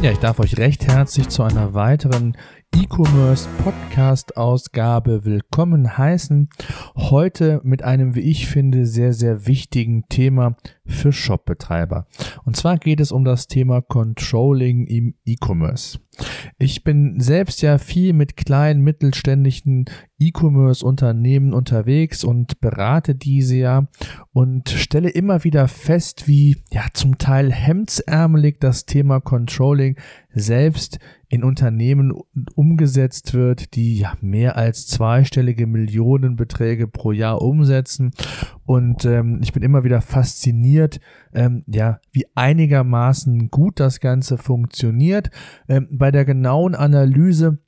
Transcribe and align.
Ja, 0.00 0.12
ich 0.12 0.18
darf 0.18 0.38
euch 0.38 0.56
recht 0.58 0.86
herzlich 0.86 1.28
zu 1.28 1.42
einer 1.42 1.74
weiteren 1.74 2.36
E-Commerce 2.74 3.48
Podcast 3.64 4.36
Ausgabe 4.36 5.24
willkommen 5.24 5.96
heißen. 5.96 6.48
Heute 6.96 7.60
mit 7.64 7.82
einem, 7.82 8.14
wie 8.14 8.20
ich 8.20 8.46
finde, 8.46 8.86
sehr, 8.86 9.12
sehr 9.12 9.46
wichtigen 9.46 10.04
Thema 10.08 10.56
für 10.84 11.12
Shopbetreiber. 11.12 12.06
Und 12.44 12.56
zwar 12.56 12.78
geht 12.78 13.00
es 13.00 13.10
um 13.12 13.24
das 13.24 13.46
Thema 13.46 13.80
Controlling 13.80 14.86
im 14.86 15.14
E-Commerce. 15.24 15.98
Ich 16.58 16.82
bin 16.82 17.20
selbst 17.20 17.62
ja 17.62 17.78
viel 17.78 18.12
mit 18.12 18.36
kleinen, 18.36 18.82
mittelständischen 18.82 19.84
E-Commerce-Unternehmen 20.18 21.52
unterwegs 21.52 22.24
und 22.24 22.60
berate 22.60 23.14
diese 23.14 23.56
ja 23.56 23.88
und 24.32 24.68
stelle 24.68 25.10
immer 25.10 25.44
wieder 25.44 25.68
fest, 25.68 26.26
wie 26.26 26.56
ja 26.72 26.86
zum 26.92 27.18
Teil 27.18 27.52
hemdsärmelig 27.52 28.58
das 28.58 28.84
Thema 28.84 29.20
Controlling 29.20 29.96
selbst 30.38 30.98
in 31.28 31.44
Unternehmen 31.44 32.12
umgesetzt 32.54 33.34
wird, 33.34 33.74
die 33.74 33.98
ja 33.98 34.14
mehr 34.20 34.56
als 34.56 34.86
zweistellige 34.86 35.66
Millionenbeträge 35.66 36.88
pro 36.88 37.12
Jahr 37.12 37.42
umsetzen. 37.42 38.12
Und 38.64 39.04
ähm, 39.04 39.40
ich 39.42 39.52
bin 39.52 39.62
immer 39.62 39.84
wieder 39.84 40.00
fasziniert, 40.00 41.00
ähm, 41.34 41.64
ja, 41.66 42.00
wie 42.12 42.26
einigermaßen 42.34 43.50
gut 43.50 43.80
das 43.80 44.00
Ganze 44.00 44.38
funktioniert. 44.38 45.30
Ähm, 45.68 45.88
bei 45.90 46.10
der 46.10 46.24
genauen 46.24 46.74
Analyse 46.74 47.58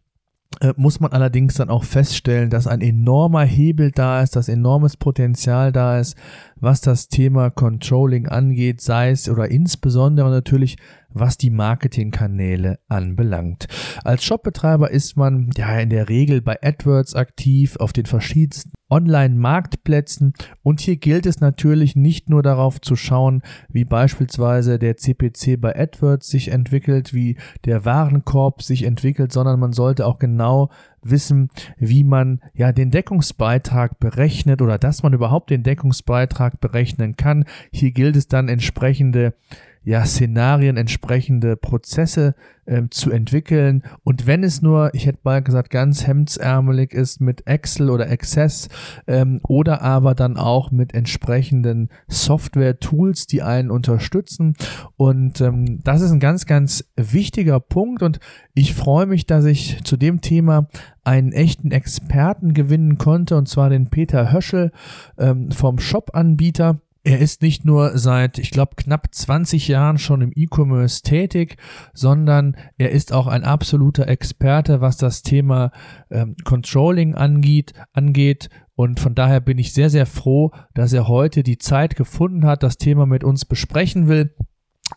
äh, 0.61 0.75
muss 0.77 0.99
man 0.99 1.13
allerdings 1.13 1.55
dann 1.55 1.71
auch 1.71 1.85
feststellen, 1.85 2.51
dass 2.51 2.67
ein 2.67 2.81
enormer 2.81 3.45
Hebel 3.45 3.93
da 3.93 4.21
ist, 4.21 4.35
dass 4.35 4.49
enormes 4.49 4.97
Potenzial 4.97 5.71
da 5.71 6.01
ist, 6.01 6.17
was 6.61 6.81
das 6.81 7.09
Thema 7.09 7.51
Controlling 7.51 8.29
angeht, 8.29 8.81
sei 8.81 9.11
es 9.11 9.29
oder 9.29 9.51
insbesondere 9.51 10.31
natürlich 10.31 10.77
was 11.13 11.37
die 11.37 11.51
Marketingkanäle 11.51 12.79
anbelangt. 12.89 13.67
Als 14.05 14.25
Shopbetreiber 14.25 14.91
ist 14.91 15.17
man 15.17 15.51
ja 15.57 15.79
in 15.79 15.91
der 15.91 16.09
Regel 16.09 16.41
bei 16.41 16.59
AdWords 16.63 17.15
aktiv 17.15 17.77
auf 17.77 17.93
den 17.93 18.07
verschiedensten 18.07 18.73
Online-Marktplätzen 18.89 20.33
und 20.63 20.81
hier 20.81 20.97
gilt 20.97 21.27
es 21.27 21.41
natürlich 21.41 21.95
nicht 21.95 22.29
nur 22.29 22.43
darauf 22.43 22.81
zu 22.81 22.97
schauen, 22.97 23.43
wie 23.69 23.85
beispielsweise 23.85 24.79
der 24.79 24.97
CPC 24.97 25.61
bei 25.61 25.79
AdWords 25.79 26.29
sich 26.29 26.49
entwickelt, 26.49 27.15
wie 27.15 27.39
der 27.65 27.85
Warenkorb 27.85 28.63
sich 28.63 28.83
entwickelt, 28.83 29.33
sondern 29.33 29.61
man 29.61 29.73
sollte 29.73 30.07
auch 30.07 30.19
genau 30.19 30.71
wissen, 31.03 31.51
wie 31.77 32.05
man 32.05 32.41
ja 32.55 32.73
den 32.73 32.91
Deckungsbeitrag 32.91 33.99
berechnet 33.99 34.63
oder 34.63 34.79
dass 34.79 35.03
man 35.03 35.13
überhaupt 35.13 35.51
den 35.51 35.63
Deckungsbeitrag 35.63 36.61
berechnen 36.61 37.17
kann. 37.17 37.45
Hier 37.73 37.93
gilt 37.93 38.17
es 38.17 38.29
dann 38.29 38.49
entsprechende 38.49 39.35
ja, 39.83 40.05
Szenarien, 40.05 40.77
entsprechende 40.77 41.57
Prozesse 41.57 42.35
ähm, 42.67 42.91
zu 42.91 43.11
entwickeln. 43.11 43.83
Und 44.05 44.27
wenn 44.27 44.45
es 44.45 44.61
nur, 44.61 44.95
ich 44.95 45.07
hätte 45.07 45.21
mal 45.25 45.43
gesagt, 45.43 45.71
ganz 45.71 46.07
hemdsärmelig 46.07 46.93
ist 46.93 47.21
mit 47.21 47.47
Excel 47.47 47.91
oder 47.91 48.11
Access 48.11 48.69
ähm, 49.07 49.41
oder 49.43 49.83
aber 49.83 50.15
dann 50.15 50.37
auch 50.37 50.71
mit 50.71 50.95
entsprechenden 50.95 51.89
Software-Tools, 52.09 53.27
die 53.27 53.43
einen 53.43 53.71
unterstützen. 53.71 54.55
Und 54.97 55.41
ähm, 55.41 55.81
das 55.83 56.03
ist 56.03 56.11
ein 56.11 56.21
ganz, 56.21 56.45
ganz 56.47 56.85
wichtiger 56.97 57.59
Punkt. 57.59 58.03
Und 58.03 58.21
ich 58.53 58.75
freue 58.75 59.07
mich, 59.07 59.27
dass 59.27 59.47
ich 59.47 59.83
zu 59.85 59.97
dem 59.97 60.21
Thema 60.21 60.69
einen 61.03 61.33
echten 61.33 61.71
Experten 61.71 62.53
gewinnen 62.53 62.99
konnte, 62.99 63.37
und 63.37 63.49
zwar 63.49 63.71
den 63.71 63.89
Peter 63.89 64.31
Höschel 64.31 64.73
ähm, 65.19 65.51
vom 65.51 65.79
Shop-Anbieter 65.79 66.81
er 67.03 67.19
ist 67.19 67.43
nicht 67.43 67.65
nur 67.65 67.97
seit, 67.99 68.39
ich 68.39 68.51
glaube, 68.51 68.73
knapp 68.77 69.09
20 69.11 69.69
Jahren 69.69 69.99
schon 69.99 70.21
im 70.21 70.33
E-Commerce 70.35 71.03
tätig, 71.03 71.57
sondern 71.95 72.57
er 72.77 72.91
ist 72.91 73.13
auch 73.13 73.27
ein 73.27 73.45
absoluter 73.45 74.07
Experte, 74.09 74.81
was 74.81 74.97
das 74.97 75.23
Thema 75.23 75.73
ähm, 76.11 76.37
Controlling 76.45 77.15
angeht, 77.15 77.73
angeht. 77.93 78.51
Und 78.75 79.01
von 79.01 79.15
daher 79.15 79.41
bin 79.41 79.59
ich 79.59 79.73
sehr, 79.73 79.91
sehr 79.91 80.07
froh, 80.07 80.51
dass 80.75 80.93
er 80.93 81.09
heute 81.09 81.43
die 81.43 81.59
Zeit 81.59 81.97
gefunden 81.97 82.45
hat, 82.45 82.63
das 82.63 82.77
Thema 82.77 83.07
mit 83.07 83.25
uns 83.25 83.45
besprechen 83.45 84.09
will 84.09 84.35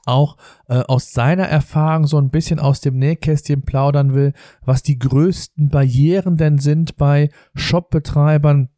auch 0.06 0.38
äh, 0.68 0.80
aus 0.80 1.12
seiner 1.12 1.46
Erfahrung 1.46 2.08
so 2.08 2.18
ein 2.18 2.30
bisschen 2.30 2.60
aus 2.60 2.82
dem 2.82 2.98
Nähkästchen 2.98 3.64
plaudern 3.64 4.14
will, 4.14 4.34
was 4.66 4.84
die 4.84 4.98
größten 4.98 5.70
Barrieren 5.70 6.38
denn 6.38 6.58
sind 6.58 6.98
bei 6.98 7.30
Shopbetreibern, 7.56 8.70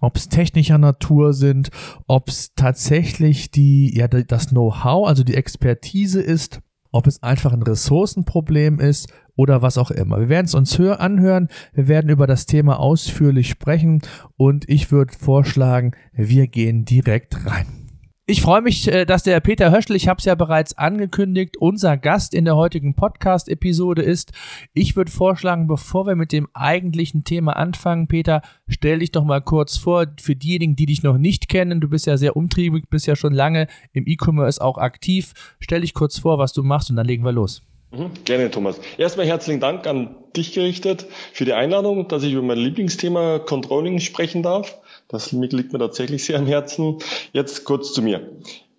ob 0.00 0.16
es 0.16 0.28
technischer 0.28 0.78
Natur 0.78 1.32
sind, 1.32 1.70
ob 2.06 2.28
es 2.28 2.54
tatsächlich 2.54 3.50
die, 3.50 3.96
ja, 3.96 4.08
das 4.08 4.48
Know-how, 4.48 5.08
also 5.08 5.24
die 5.24 5.34
Expertise 5.34 6.20
ist, 6.20 6.60
ob 6.90 7.06
es 7.06 7.22
einfach 7.22 7.52
ein 7.52 7.62
Ressourcenproblem 7.62 8.80
ist 8.80 9.12
oder 9.36 9.62
was 9.62 9.78
auch 9.78 9.90
immer. 9.90 10.18
Wir 10.20 10.28
werden 10.28 10.46
es 10.46 10.54
uns 10.54 10.78
hör 10.78 11.00
anhören, 11.00 11.48
wir 11.72 11.88
werden 11.88 12.10
über 12.10 12.26
das 12.26 12.46
Thema 12.46 12.80
ausführlich 12.80 13.48
sprechen 13.48 14.02
und 14.36 14.68
ich 14.68 14.90
würde 14.90 15.12
vorschlagen, 15.16 15.92
wir 16.12 16.46
gehen 16.48 16.84
direkt 16.84 17.46
rein. 17.46 17.87
Ich 18.30 18.42
freue 18.42 18.60
mich, 18.60 18.86
äh, 18.92 19.06
dass 19.06 19.22
der 19.22 19.40
Peter 19.40 19.72
Höschel, 19.72 19.96
ich 19.96 20.06
habe 20.06 20.18
es 20.18 20.26
ja 20.26 20.34
bereits 20.34 20.76
angekündigt, 20.76 21.56
unser 21.56 21.96
Gast 21.96 22.34
in 22.34 22.44
der 22.44 22.56
heutigen 22.56 22.92
Podcast-Episode 22.92 24.02
ist. 24.02 24.32
Ich 24.74 24.96
würde 24.96 25.10
vorschlagen, 25.10 25.66
bevor 25.66 26.06
wir 26.06 26.14
mit 26.14 26.32
dem 26.32 26.46
eigentlichen 26.52 27.24
Thema 27.24 27.56
anfangen, 27.56 28.06
Peter, 28.06 28.42
stell 28.68 28.98
dich 28.98 29.12
doch 29.12 29.24
mal 29.24 29.40
kurz 29.40 29.78
vor, 29.78 30.08
für 30.20 30.36
diejenigen, 30.36 30.76
die 30.76 30.84
dich 30.84 31.02
noch 31.02 31.16
nicht 31.16 31.48
kennen, 31.48 31.80
du 31.80 31.88
bist 31.88 32.04
ja 32.04 32.18
sehr 32.18 32.36
umtriebig, 32.36 32.90
bist 32.90 33.06
ja 33.06 33.16
schon 33.16 33.32
lange 33.32 33.66
im 33.94 34.06
E-Commerce 34.06 34.60
auch 34.60 34.76
aktiv. 34.76 35.32
Stell 35.58 35.80
dich 35.80 35.94
kurz 35.94 36.18
vor, 36.18 36.36
was 36.38 36.52
du 36.52 36.62
machst 36.62 36.90
und 36.90 36.96
dann 36.96 37.06
legen 37.06 37.24
wir 37.24 37.32
los. 37.32 37.62
Mhm, 37.90 38.10
gerne, 38.24 38.50
Thomas. 38.50 38.78
Erstmal 38.98 39.26
herzlichen 39.26 39.60
Dank 39.60 39.86
an 39.86 40.14
dich 40.36 40.52
gerichtet 40.52 41.06
für 41.32 41.46
die 41.46 41.54
Einladung, 41.54 42.06
dass 42.08 42.22
ich 42.22 42.34
über 42.34 42.42
mein 42.42 42.58
Lieblingsthema 42.58 43.38
Controlling 43.38 43.98
sprechen 44.00 44.42
darf. 44.42 44.76
Das 45.08 45.32
liegt 45.32 45.72
mir 45.72 45.78
tatsächlich 45.78 46.24
sehr 46.24 46.38
am 46.38 46.46
Herzen. 46.46 46.98
Jetzt 47.32 47.64
kurz 47.64 47.94
zu 47.94 48.02
mir. 48.02 48.28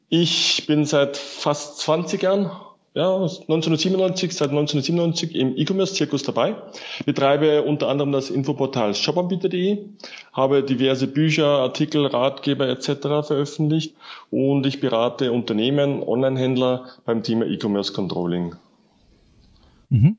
Ich 0.09 0.65
bin 0.67 0.85
seit 0.85 1.17
fast 1.17 1.79
20 1.79 2.21
Jahren, 2.21 2.51
ja, 2.93 3.15
1997, 3.15 4.31
seit 4.31 4.49
1997 4.49 5.35
im 5.35 5.57
E-Commerce-Zirkus 5.57 6.21
dabei, 6.21 6.55
betreibe 7.05 7.63
unter 7.63 7.87
anderem 7.87 8.11
das 8.11 8.29
Infoportal 8.29 8.93
shopanbieter.de, 8.93 9.85
habe 10.33 10.63
diverse 10.63 11.07
Bücher, 11.07 11.47
Artikel, 11.47 12.05
Ratgeber 12.05 12.67
etc. 12.67 13.25
veröffentlicht 13.25 13.95
und 14.29 14.65
ich 14.67 14.79
berate 14.79 15.31
Unternehmen, 15.31 16.03
Online-Händler 16.03 16.85
beim 17.05 17.23
Thema 17.23 17.45
E-Commerce 17.45 17.93
Controlling. 17.93 18.55
Mhm. 19.89 20.17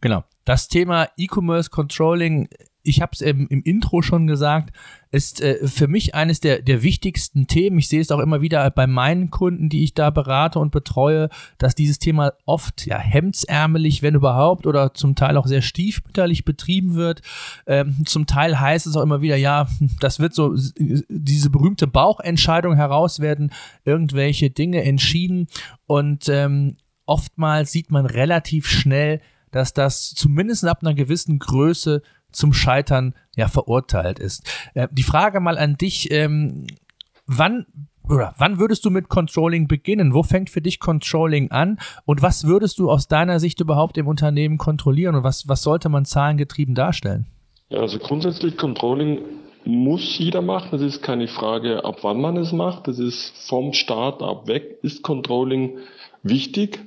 Genau. 0.00 0.24
Das 0.44 0.68
Thema 0.68 1.08
E-Commerce 1.16 1.70
Controlling 1.70 2.48
ich 2.88 3.02
habe 3.02 3.12
es 3.12 3.20
im, 3.20 3.46
im, 3.48 3.62
Intro 3.62 4.02
schon 4.02 4.26
gesagt, 4.26 4.74
ist 5.10 5.40
äh, 5.40 5.66
für 5.66 5.88
mich 5.88 6.14
eines 6.14 6.40
der, 6.40 6.62
der 6.62 6.82
wichtigsten 6.82 7.46
Themen. 7.46 7.78
Ich 7.78 7.88
sehe 7.88 8.00
es 8.00 8.10
auch 8.10 8.18
immer 8.18 8.40
wieder 8.40 8.68
bei 8.70 8.86
meinen 8.86 9.30
Kunden, 9.30 9.68
die 9.68 9.84
ich 9.84 9.94
da 9.94 10.10
berate 10.10 10.58
und 10.58 10.70
betreue, 10.70 11.28
dass 11.58 11.74
dieses 11.74 11.98
Thema 11.98 12.32
oft 12.46 12.86
ja 12.86 12.98
hemdsärmelig, 12.98 14.02
wenn 14.02 14.14
überhaupt, 14.14 14.66
oder 14.66 14.94
zum 14.94 15.14
Teil 15.14 15.36
auch 15.36 15.46
sehr 15.46 15.62
stiefmütterlich 15.62 16.44
betrieben 16.44 16.94
wird. 16.94 17.22
Ähm, 17.66 18.06
zum 18.06 18.26
Teil 18.26 18.58
heißt 18.58 18.86
es 18.86 18.96
auch 18.96 19.02
immer 19.02 19.20
wieder, 19.22 19.36
ja, 19.36 19.68
das 20.00 20.18
wird 20.18 20.34
so 20.34 20.54
diese 21.08 21.50
berühmte 21.50 21.86
Bauchentscheidung 21.86 22.74
heraus 22.74 23.20
werden 23.20 23.52
irgendwelche 23.84 24.50
Dinge 24.50 24.82
entschieden 24.84 25.48
und 25.86 26.28
ähm, 26.28 26.76
oftmals 27.08 27.72
sieht 27.72 27.90
man 27.90 28.06
relativ 28.06 28.66
schnell, 28.66 29.20
dass 29.50 29.72
das 29.72 30.14
zumindest 30.14 30.64
ab 30.66 30.78
einer 30.82 30.94
gewissen 30.94 31.38
Größe 31.38 32.02
zum 32.30 32.52
Scheitern 32.52 33.14
ja 33.36 33.48
verurteilt 33.48 34.18
ist. 34.18 34.48
Äh, 34.74 34.88
die 34.90 35.02
Frage 35.02 35.40
mal 35.40 35.58
an 35.58 35.76
dich, 35.76 36.10
ähm, 36.10 36.66
wann 37.26 37.66
oder 38.08 38.34
wann 38.38 38.58
würdest 38.58 38.84
du 38.86 38.90
mit 38.90 39.08
Controlling 39.08 39.68
beginnen? 39.68 40.14
Wo 40.14 40.22
fängt 40.22 40.48
für 40.48 40.62
dich 40.62 40.80
Controlling 40.80 41.50
an? 41.50 41.78
Und 42.06 42.22
was 42.22 42.44
würdest 42.44 42.78
du 42.78 42.90
aus 42.90 43.06
deiner 43.06 43.38
Sicht 43.38 43.60
überhaupt 43.60 43.98
im 43.98 44.06
Unternehmen 44.06 44.56
kontrollieren? 44.56 45.14
Und 45.14 45.24
was, 45.24 45.46
was 45.46 45.62
sollte 45.62 45.90
man 45.90 46.06
zahlengetrieben 46.06 46.74
darstellen? 46.74 47.26
Ja, 47.68 47.80
also 47.80 47.98
grundsätzlich 47.98 48.56
Controlling 48.56 49.20
muss 49.66 50.16
jeder 50.18 50.40
machen. 50.40 50.70
Das 50.70 50.80
ist 50.80 51.02
keine 51.02 51.28
Frage, 51.28 51.84
ab 51.84 51.98
wann 52.00 52.20
man 52.20 52.38
es 52.38 52.52
macht. 52.52 52.88
Das 52.88 52.98
ist 52.98 53.32
vom 53.46 53.74
Start 53.74 54.22
ab 54.22 54.48
weg 54.48 54.78
ist 54.82 55.02
Controlling 55.02 55.78
wichtig. 56.22 56.80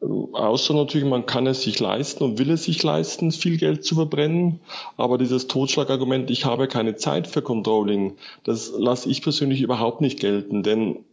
Außer 0.00 0.74
natürlich, 0.74 1.08
man 1.08 1.26
kann 1.26 1.48
es 1.48 1.62
sich 1.62 1.80
leisten 1.80 2.22
und 2.22 2.38
will 2.38 2.50
es 2.50 2.64
sich 2.64 2.82
leisten, 2.82 3.32
viel 3.32 3.56
Geld 3.56 3.84
zu 3.84 3.96
verbrennen. 3.96 4.60
Aber 4.96 5.18
dieses 5.18 5.48
Totschlagargument, 5.48 6.30
ich 6.30 6.44
habe 6.44 6.68
keine 6.68 6.94
Zeit 6.94 7.26
für 7.26 7.42
Controlling, 7.42 8.16
das 8.44 8.72
lasse 8.76 9.10
ich 9.10 9.22
persönlich 9.22 9.60
überhaupt 9.60 10.00
nicht 10.00 10.20
gelten. 10.20 10.62
Denn 10.62 11.04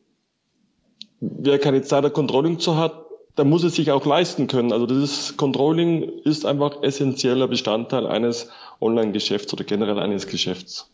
wer 1.20 1.58
keine 1.58 1.82
Zeit 1.82 2.14
Controlling 2.14 2.60
zu 2.60 2.78
hat, 2.78 3.06
der 3.38 3.46
muss 3.46 3.64
es 3.64 3.76
sich 3.76 3.92
auch 3.92 4.06
leisten 4.06 4.48
können. 4.48 4.72
Also 4.72 4.86
das 4.86 5.36
Controlling 5.36 6.04
ist 6.24 6.46
einfach 6.46 6.84
essentieller 6.84 7.48
Bestandteil 7.48 8.06
eines 8.06 8.50
Online-Geschäfts 8.80 9.52
oder 9.52 9.64
generell 9.64 10.00
eines 10.00 10.28
Geschäfts. 10.28 10.90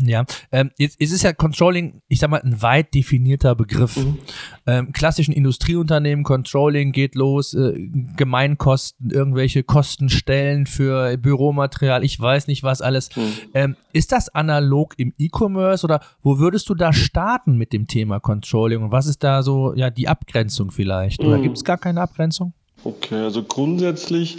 Ja, 0.00 0.24
ähm, 0.52 0.70
jetzt, 0.78 1.00
jetzt 1.00 1.12
ist 1.12 1.24
ja 1.24 1.32
Controlling, 1.32 2.02
ich 2.08 2.20
sag 2.20 2.30
mal, 2.30 2.40
ein 2.40 2.62
weit 2.62 2.94
definierter 2.94 3.56
Begriff. 3.56 3.96
Mhm. 3.96 4.18
Ähm, 4.66 4.92
klassischen 4.92 5.34
Industrieunternehmen, 5.34 6.24
Controlling 6.24 6.92
geht 6.92 7.16
los, 7.16 7.52
äh, 7.54 7.74
Gemeinkosten, 8.16 9.10
irgendwelche 9.10 9.64
Kostenstellen 9.64 10.66
für 10.66 11.16
Büromaterial, 11.16 12.04
ich 12.04 12.18
weiß 12.20 12.46
nicht 12.46 12.62
was 12.62 12.80
alles. 12.80 13.14
Mhm. 13.16 13.32
Ähm, 13.54 13.76
ist 13.92 14.12
das 14.12 14.28
analog 14.28 14.94
im 14.98 15.14
E-Commerce 15.18 15.84
oder 15.84 16.00
wo 16.22 16.38
würdest 16.38 16.68
du 16.68 16.74
da 16.74 16.92
starten 16.92 17.56
mit 17.56 17.72
dem 17.72 17.88
Thema 17.88 18.20
Controlling 18.20 18.84
und 18.84 18.92
was 18.92 19.06
ist 19.06 19.24
da 19.24 19.42
so, 19.42 19.74
ja, 19.74 19.90
die 19.90 20.06
Abgrenzung 20.06 20.70
vielleicht? 20.70 21.20
Oder 21.24 21.38
mhm. 21.38 21.42
gibt 21.42 21.56
es 21.56 21.64
gar 21.64 21.78
keine 21.78 22.00
Abgrenzung? 22.00 22.52
Okay, 22.84 23.16
also 23.16 23.42
grundsätzlich 23.42 24.38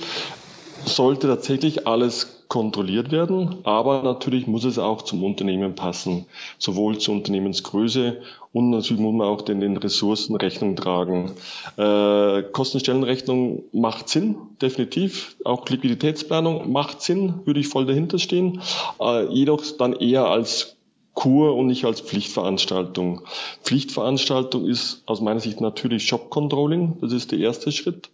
sollte 0.86 1.28
tatsächlich 1.28 1.86
alles 1.86 2.39
kontrolliert 2.50 3.12
werden, 3.12 3.58
aber 3.64 4.02
natürlich 4.02 4.48
muss 4.48 4.66
es 4.66 4.80
auch 4.80 5.04
zum 5.04 5.24
Unternehmen 5.24 5.76
passen, 5.76 6.26
sowohl 6.58 6.98
zur 6.98 7.14
Unternehmensgröße 7.16 8.22
und 8.52 8.72
natürlich 8.72 9.02
muss 9.02 9.14
man 9.14 9.28
auch 9.28 9.44
den, 9.44 9.62
den 9.62 9.78
Ressourcen 9.78 10.36
Rechnung 10.36 10.76
tragen. 10.76 11.32
Äh, 11.78 12.42
Kostenstellenrechnung 12.52 13.64
macht 13.72 14.10
Sinn, 14.10 14.36
definitiv. 14.62 15.38
Auch 15.46 15.70
Liquiditätsplanung 15.70 16.72
macht 16.72 17.04
Sinn, 17.04 17.42
würde 17.46 17.60
ich 17.60 17.68
voll 17.68 17.86
dahinter 17.86 18.18
stehen. 18.18 18.62
Äh, 19.00 19.32
jedoch 19.32 19.64
dann 19.78 19.94
eher 19.94 20.26
als 20.26 20.76
Kur 21.14 21.56
und 21.56 21.68
nicht 21.68 21.86
als 21.86 22.02
Pflichtveranstaltung. 22.02 23.22
Pflichtveranstaltung 23.64 24.66
ist 24.66 25.04
aus 25.06 25.22
meiner 25.22 25.40
Sicht 25.40 25.62
natürlich 25.62 26.08
Shop 26.08 26.32
Controlling. 26.32 26.98
Das 27.02 27.12
ist 27.12 27.32
der 27.32 27.40
erste 27.40 27.72
Schritt. 27.72 28.10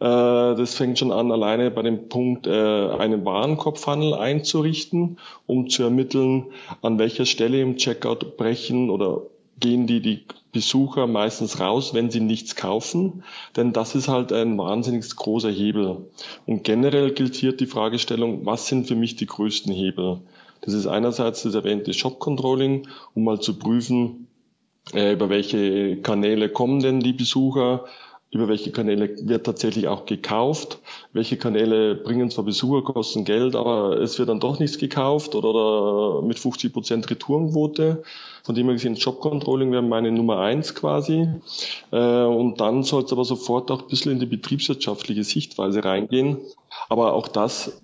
Äh, 0.00 0.04
das 0.04 0.74
fängt 0.74 0.98
schon 0.98 1.12
an, 1.12 1.32
alleine 1.32 1.70
bei 1.70 1.82
dem 1.82 2.08
Punkt, 2.08 2.46
äh, 2.46 2.50
einen 2.50 3.24
Warenkorbfunnel 3.24 4.14
einzurichten, 4.14 5.18
um 5.46 5.68
zu 5.68 5.82
ermitteln, 5.82 6.46
an 6.82 6.98
welcher 6.98 7.26
Stelle 7.26 7.60
im 7.60 7.76
Checkout 7.76 8.36
brechen 8.36 8.90
oder 8.90 9.22
gehen 9.60 9.86
die, 9.86 10.00
die 10.00 10.24
Besucher 10.52 11.06
meistens 11.06 11.60
raus, 11.60 11.94
wenn 11.94 12.10
sie 12.10 12.20
nichts 12.20 12.56
kaufen, 12.56 13.24
denn 13.56 13.72
das 13.72 13.94
ist 13.94 14.08
halt 14.08 14.32
ein 14.32 14.56
wahnsinnig 14.56 15.14
großer 15.14 15.50
Hebel. 15.50 16.08
Und 16.46 16.64
generell 16.64 17.12
gilt 17.12 17.34
hier 17.34 17.52
die 17.52 17.66
Fragestellung, 17.66 18.46
was 18.46 18.66
sind 18.66 18.86
für 18.86 18.94
mich 18.94 19.16
die 19.16 19.26
größten 19.26 19.72
Hebel? 19.72 20.20
Das 20.60 20.74
ist 20.74 20.86
einerseits 20.86 21.42
das 21.42 21.54
erwähnte 21.54 21.92
Shop 21.92 22.18
Controlling, 22.18 22.88
um 23.14 23.24
mal 23.24 23.40
zu 23.40 23.58
prüfen, 23.58 24.28
äh, 24.94 25.12
über 25.12 25.28
welche 25.28 25.98
Kanäle 25.98 26.48
kommen 26.48 26.80
denn 26.80 27.00
die 27.00 27.12
Besucher, 27.12 27.84
über 28.30 28.46
welche 28.46 28.70
Kanäle 28.72 29.16
wird 29.22 29.46
tatsächlich 29.46 29.88
auch 29.88 30.04
gekauft, 30.04 30.80
welche 31.14 31.38
Kanäle 31.38 31.94
bringen 31.94 32.30
zwar 32.30 32.44
Besucher, 32.44 32.82
kosten 32.82 33.24
Geld, 33.24 33.56
aber 33.56 33.98
es 34.00 34.18
wird 34.18 34.28
dann 34.28 34.40
doch 34.40 34.58
nichts 34.58 34.76
gekauft 34.76 35.34
oder, 35.34 35.48
oder 35.48 36.22
mit 36.22 36.38
50 36.38 36.72
Prozent 36.72 37.10
Retourenquote. 37.10 38.02
Von 38.42 38.54
dem 38.54 38.66
her 38.66 38.74
gesehen, 38.74 38.96
Jobcontrolling 38.96 39.72
wäre 39.72 39.82
meine 39.82 40.12
Nummer 40.12 40.40
eins 40.40 40.74
quasi. 40.74 41.28
Äh, 41.90 42.24
und 42.24 42.60
dann 42.60 42.82
soll 42.82 43.04
es 43.04 43.12
aber 43.12 43.24
sofort 43.24 43.70
auch 43.70 43.82
ein 43.82 43.88
bisschen 43.88 44.12
in 44.12 44.20
die 44.20 44.26
betriebswirtschaftliche 44.26 45.24
Sichtweise 45.24 45.84
reingehen. 45.84 46.38
Aber 46.90 47.14
auch 47.14 47.28
das 47.28 47.80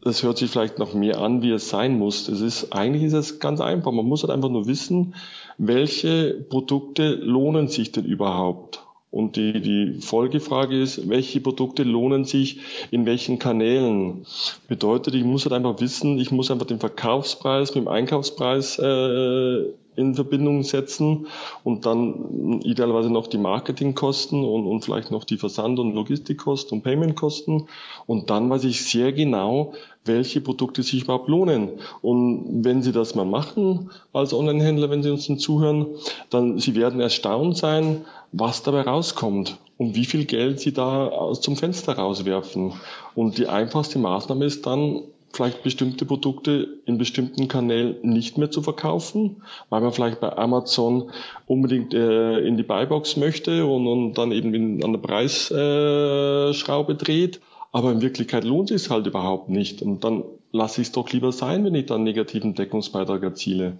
das 0.00 0.22
hört 0.22 0.38
sich 0.38 0.50
vielleicht 0.50 0.78
noch 0.78 0.94
mehr 0.94 1.20
an, 1.20 1.42
wie 1.42 1.50
es 1.50 1.68
sein 1.68 1.98
muss. 1.98 2.28
Es 2.28 2.40
ist, 2.40 2.72
eigentlich 2.72 3.02
ist 3.02 3.14
es 3.14 3.40
ganz 3.40 3.60
einfach. 3.60 3.90
Man 3.90 4.06
muss 4.06 4.22
halt 4.22 4.30
einfach 4.30 4.48
nur 4.48 4.66
wissen, 4.66 5.14
welche 5.58 6.46
Produkte 6.48 7.14
lohnen 7.14 7.66
sich 7.68 7.90
denn 7.90 8.04
überhaupt? 8.04 8.87
Und 9.10 9.36
die, 9.36 9.60
die 9.60 10.00
Folgefrage 10.00 10.80
ist, 10.80 11.08
welche 11.08 11.40
Produkte 11.40 11.82
lohnen 11.82 12.24
sich 12.24 12.60
in 12.90 13.06
welchen 13.06 13.38
Kanälen? 13.38 14.26
Bedeutet, 14.68 15.14
ich 15.14 15.24
muss 15.24 15.44
halt 15.44 15.54
einfach 15.54 15.80
wissen, 15.80 16.18
ich 16.18 16.30
muss 16.30 16.50
einfach 16.50 16.66
den 16.66 16.78
Verkaufspreis 16.78 17.74
mit 17.74 17.84
dem 17.84 17.88
Einkaufspreis 17.88 18.78
äh, 18.78 19.64
in 19.98 20.14
Verbindung 20.14 20.62
setzen 20.62 21.26
und 21.64 21.84
dann 21.84 22.60
idealerweise 22.62 23.10
noch 23.10 23.26
die 23.26 23.38
Marketingkosten 23.38 24.44
und, 24.44 24.66
und 24.66 24.84
vielleicht 24.84 25.10
noch 25.10 25.24
die 25.24 25.36
Versand- 25.36 25.78
und 25.78 25.94
Logistikkosten 25.94 26.78
und 26.78 26.84
Paymentkosten. 26.84 27.68
Und 28.06 28.30
dann 28.30 28.48
weiß 28.48 28.64
ich 28.64 28.88
sehr 28.88 29.12
genau, 29.12 29.72
welche 30.04 30.40
Produkte 30.40 30.82
sich 30.82 31.02
überhaupt 31.02 31.28
lohnen. 31.28 31.72
Und 32.00 32.64
wenn 32.64 32.82
Sie 32.82 32.92
das 32.92 33.14
mal 33.14 33.26
machen 33.26 33.90
als 34.12 34.32
Online-Händler, 34.32 34.88
wenn 34.88 35.02
Sie 35.02 35.10
uns 35.10 35.26
dann 35.26 35.38
zuhören, 35.38 35.86
dann 36.30 36.58
Sie 36.58 36.74
werden 36.74 37.00
erstaunt 37.00 37.56
sein, 37.56 38.04
was 38.32 38.62
dabei 38.62 38.82
rauskommt 38.82 39.58
und 39.78 39.94
wie 39.94 40.04
viel 40.04 40.24
Geld 40.24 40.60
Sie 40.60 40.72
da 40.72 41.32
zum 41.40 41.56
Fenster 41.56 41.94
rauswerfen. 41.94 42.72
Und 43.14 43.38
die 43.38 43.48
einfachste 43.48 43.98
Maßnahme 43.98 44.44
ist 44.44 44.64
dann, 44.64 45.02
vielleicht 45.32 45.62
bestimmte 45.62 46.04
Produkte 46.04 46.80
in 46.86 46.98
bestimmten 46.98 47.48
Kanälen 47.48 47.96
nicht 48.02 48.38
mehr 48.38 48.50
zu 48.50 48.62
verkaufen, 48.62 49.42
weil 49.68 49.80
man 49.80 49.92
vielleicht 49.92 50.20
bei 50.20 50.36
Amazon 50.36 51.10
unbedingt 51.46 51.94
äh, 51.94 52.38
in 52.40 52.56
die 52.56 52.62
Buybox 52.62 53.16
möchte 53.16 53.66
und, 53.66 53.86
und 53.86 54.14
dann 54.14 54.32
eben 54.32 54.54
in, 54.54 54.84
an 54.84 54.92
der 54.92 55.00
Preisschraube 55.00 56.92
äh, 56.92 56.96
dreht. 56.96 57.40
Aber 57.70 57.92
in 57.92 58.00
Wirklichkeit 58.00 58.44
lohnt 58.44 58.70
es 58.70 58.88
halt 58.90 59.06
überhaupt 59.06 59.50
nicht. 59.50 59.82
Und 59.82 60.02
dann 60.02 60.24
lasse 60.52 60.80
ich 60.80 60.88
es 60.88 60.92
doch 60.92 61.10
lieber 61.10 61.32
sein, 61.32 61.64
wenn 61.64 61.74
ich 61.74 61.86
dann 61.86 62.02
negativen 62.02 62.54
Deckungsbeitrag 62.54 63.22
erziele. 63.22 63.78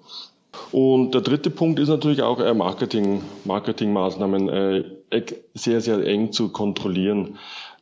Und 0.73 1.13
der 1.13 1.23
dritte 1.23 1.51
Punkt 1.51 1.79
ist 1.79 1.89
natürlich 1.89 2.23
auch 2.23 2.41
äh, 2.41 2.55
Marketing, 2.55 3.23
Marketingmaßnahmen 3.45 4.49
äh, 4.49 4.85
sehr, 5.55 5.81
sehr 5.81 6.05
eng 6.07 6.33
zu 6.33 6.51
kontrollieren. 6.51 7.39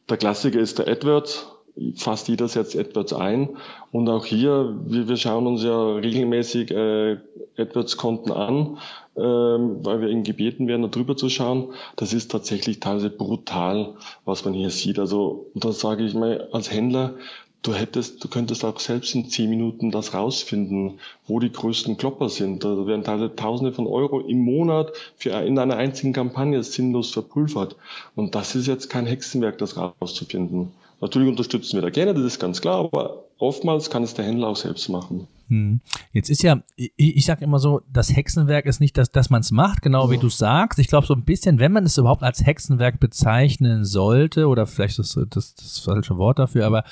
Der 0.08 0.16
Klassiker 0.16 0.60
ist 0.60 0.78
der 0.78 0.88
AdWords. 0.88 1.48
Fast 1.94 2.28
jeder 2.28 2.48
setzt 2.48 2.76
AdWords 2.76 3.12
ein. 3.12 3.50
Und 3.92 4.08
auch 4.08 4.24
hier, 4.24 4.74
wir, 4.86 5.08
wir 5.08 5.16
schauen 5.16 5.46
uns 5.46 5.62
ja 5.62 5.94
regelmäßig 5.94 6.70
äh, 6.70 7.18
AdWords-Konten 7.58 8.32
an, 8.32 8.78
ähm, 9.16 9.84
weil 9.84 10.00
wir 10.00 10.08
eben 10.08 10.22
gebeten 10.22 10.68
werden, 10.68 10.82
da 10.82 10.88
drüber 10.88 11.16
zu 11.16 11.28
schauen. 11.28 11.72
Das 11.96 12.12
ist 12.12 12.30
tatsächlich 12.30 12.80
teilweise 12.80 13.10
brutal, 13.10 13.94
was 14.24 14.44
man 14.44 14.54
hier 14.54 14.70
sieht. 14.70 14.98
Also, 14.98 15.50
da 15.54 15.72
sage 15.72 16.04
ich 16.04 16.14
mal, 16.14 16.48
als 16.52 16.70
Händler, 16.70 17.14
du 17.62 17.74
hättest, 17.74 18.22
du 18.22 18.28
könntest 18.28 18.64
auch 18.64 18.78
selbst 18.78 19.14
in 19.14 19.28
zehn 19.28 19.50
Minuten 19.50 19.90
das 19.90 20.14
rausfinden, 20.14 21.00
wo 21.26 21.40
die 21.40 21.52
größten 21.52 21.96
Klopper 21.96 22.28
sind. 22.28 22.64
Da 22.64 22.86
werden 22.86 23.04
teilweise 23.04 23.34
Tausende 23.34 23.72
von 23.72 23.86
Euro 23.86 24.20
im 24.20 24.38
Monat 24.38 24.92
für 25.16 25.30
in 25.30 25.58
einer 25.58 25.76
einzigen 25.76 26.12
Kampagne 26.12 26.62
sinnlos 26.62 27.10
verpulvert. 27.10 27.76
Und 28.14 28.34
das 28.34 28.54
ist 28.54 28.66
jetzt 28.66 28.88
kein 28.88 29.06
Hexenwerk, 29.06 29.58
das 29.58 29.76
rauszufinden. 29.76 30.72
Natürlich 31.00 31.28
unterstützen 31.28 31.76
wir 31.76 31.82
da 31.82 31.90
gerne, 31.90 32.14
das 32.14 32.24
ist 32.24 32.38
ganz 32.38 32.60
klar, 32.60 32.78
aber 32.78 33.24
oftmals 33.38 33.90
kann 33.90 34.02
es 34.02 34.14
der 34.14 34.24
Händler 34.24 34.48
auch 34.48 34.56
selbst 34.56 34.88
machen. 34.88 35.26
Hm. 35.48 35.80
Jetzt 36.12 36.30
ist 36.30 36.42
ja, 36.42 36.62
ich, 36.74 36.92
ich 36.96 37.24
sage 37.24 37.44
immer 37.44 37.58
so, 37.58 37.82
das 37.92 38.14
Hexenwerk 38.14 38.66
ist 38.66 38.80
nicht, 38.80 38.96
dass, 38.96 39.10
dass 39.10 39.30
man 39.30 39.42
es 39.42 39.52
macht, 39.52 39.82
genau 39.82 40.10
wie 40.10 40.18
du 40.18 40.28
sagst. 40.28 40.78
Ich 40.78 40.88
glaube 40.88 41.06
so 41.06 41.14
ein 41.14 41.24
bisschen, 41.24 41.58
wenn 41.58 41.72
man 41.72 41.84
es 41.84 41.98
überhaupt 41.98 42.22
als 42.22 42.44
Hexenwerk 42.44 42.98
bezeichnen 42.98 43.84
sollte, 43.84 44.48
oder 44.48 44.66
vielleicht 44.66 44.98
ist 44.98 45.16
das 45.16 45.26
das, 45.30 45.54
das 45.54 45.78
falsche 45.80 46.16
Wort 46.16 46.38
dafür, 46.38 46.66
aber 46.66 46.84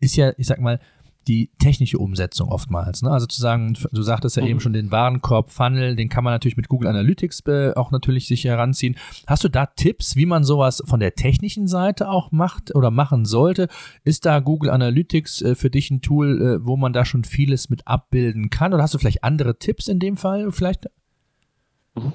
ist 0.00 0.16
ja, 0.16 0.32
ich 0.36 0.46
sag 0.48 0.60
mal, 0.60 0.80
die 1.28 1.50
technische 1.58 1.98
Umsetzung 1.98 2.48
oftmals. 2.48 3.02
Ne? 3.02 3.10
Also 3.10 3.26
zu 3.26 3.40
sagen, 3.40 3.76
du 3.92 4.02
sagtest 4.02 4.36
ja 4.36 4.42
mhm. 4.42 4.48
eben 4.48 4.60
schon 4.60 4.72
den 4.72 4.90
Warenkorb-Funnel, 4.90 5.96
den 5.96 6.08
kann 6.08 6.24
man 6.24 6.32
natürlich 6.32 6.56
mit 6.56 6.68
Google 6.68 6.88
Analytics 6.88 7.42
auch 7.76 7.90
natürlich 7.90 8.26
sich 8.26 8.44
heranziehen. 8.44 8.96
Hast 9.26 9.44
du 9.44 9.48
da 9.48 9.66
Tipps, 9.66 10.16
wie 10.16 10.26
man 10.26 10.44
sowas 10.44 10.82
von 10.86 11.00
der 11.00 11.14
technischen 11.14 11.66
Seite 11.66 12.08
auch 12.08 12.32
macht 12.32 12.74
oder 12.74 12.90
machen 12.90 13.24
sollte? 13.24 13.68
Ist 14.04 14.26
da 14.26 14.40
Google 14.40 14.70
Analytics 14.70 15.42
äh, 15.42 15.54
für 15.54 15.70
dich 15.70 15.90
ein 15.90 16.02
Tool, 16.02 16.40
äh, 16.40 16.66
wo 16.66 16.76
man 16.76 16.92
da 16.92 17.04
schon 17.04 17.24
vieles 17.24 17.70
mit 17.70 17.86
abbilden 17.86 18.50
kann? 18.50 18.74
Oder 18.74 18.82
hast 18.82 18.94
du 18.94 18.98
vielleicht 18.98 19.24
andere 19.24 19.58
Tipps 19.58 19.88
in 19.88 19.98
dem 19.98 20.16
Fall? 20.16 20.50
Vielleicht? 20.52 20.88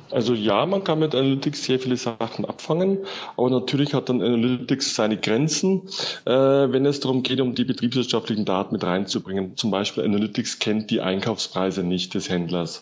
Also 0.10 0.34
ja, 0.34 0.65
man 0.65 0.84
kann 0.84 0.98
mit 0.98 1.13
Analytics 1.13 1.65
sehr 1.65 1.79
viele 1.79 1.98
Sachen 1.98 2.46
abfangen, 2.46 3.05
aber 3.36 3.51
natürlich 3.51 3.93
hat 3.93 4.10
dann 4.10 4.24
Analytics 4.24 4.96
seine 4.96 5.17
Grenzen, 5.17 5.88
äh, 6.25 6.31
wenn 6.31 6.86
es 6.88 7.00
darum 7.00 7.22
geht, 7.22 7.41
um 7.41 7.53
die 7.53 7.63
betriebswirtschaftlichen 7.63 8.43
Daten 8.43 8.74
mit 8.74 8.84
reinzubringen. 8.84 9.55
Zum 9.55 9.69
Beispiel 9.69 10.03
Analytics 10.03 10.57
kennt 10.57 10.89
die 10.89 11.01
Einkaufspreise 11.01 11.84
nicht 11.84 12.15
des 12.15 12.27
Händlers. 12.29 12.81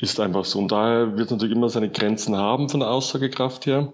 Ist 0.00 0.20
einfach 0.20 0.44
so. 0.44 0.60
Und 0.60 0.70
daher 0.70 1.16
wird 1.16 1.26
es 1.26 1.32
natürlich 1.32 1.56
immer 1.56 1.68
seine 1.68 1.90
Grenzen 1.90 2.36
haben 2.36 2.68
von 2.68 2.80
der 2.80 2.90
Aussagekraft 2.90 3.66
her. 3.66 3.92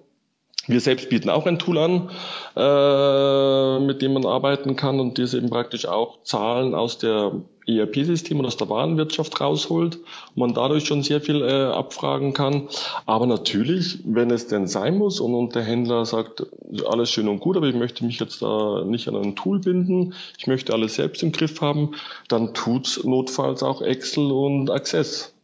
Wir 0.67 0.81
selbst 0.81 1.09
bieten 1.09 1.31
auch 1.31 1.47
ein 1.47 1.59
Tool 1.59 1.79
an, 1.79 2.11
äh, 2.55 3.79
mit 3.81 4.03
dem 4.03 4.13
man 4.13 4.27
arbeiten 4.27 4.77
kann 4.77 5.01
und 5.01 5.19
das 5.19 5.33
eben 5.33 5.49
praktisch 5.49 5.87
auch 5.87 6.23
Zahlen 6.23 6.75
aus 6.75 6.99
der 6.99 7.33
ERP-System 7.67 8.39
und 8.39 8.47
aus 8.47 8.57
der 8.57 8.69
Warenwirtschaft 8.69 9.41
rausholt 9.41 9.97
und 9.97 10.37
man 10.37 10.55
dadurch 10.55 10.85
schon 10.85 11.03
sehr 11.03 11.21
viel 11.21 11.43
äh, 11.43 11.65
abfragen 11.65 12.33
kann. 12.33 12.69
Aber 13.07 13.27
natürlich, 13.27 13.99
wenn 14.05 14.31
es 14.31 14.47
denn 14.47 14.67
sein 14.67 14.97
muss 14.97 15.21
und, 15.21 15.35
und 15.35 15.55
der 15.55 15.63
Händler 15.63 16.05
sagt, 16.05 16.47
alles 16.87 17.11
schön 17.11 17.29
und 17.29 17.41
gut, 17.41 17.57
aber 17.57 17.67
ich 17.67 17.75
möchte 17.75 18.05
mich 18.05 18.21
jetzt 18.21 18.43
da 18.43 18.85
nicht 18.85 19.09
an 19.09 19.17
ein 19.17 19.37
Tool 19.37 19.59
binden, 19.59 20.15
ich 20.39 20.47
möchte 20.47 20.73
alles 20.73 20.95
selbst 20.95 21.23
im 21.23 21.33
Griff 21.33 21.61
haben, 21.61 21.93
dann 22.29 22.55
tut's 22.55 23.03
notfalls 23.05 23.63
auch 23.63 23.83
Excel 23.83 24.31
und 24.31 24.71
Access, 24.71 25.35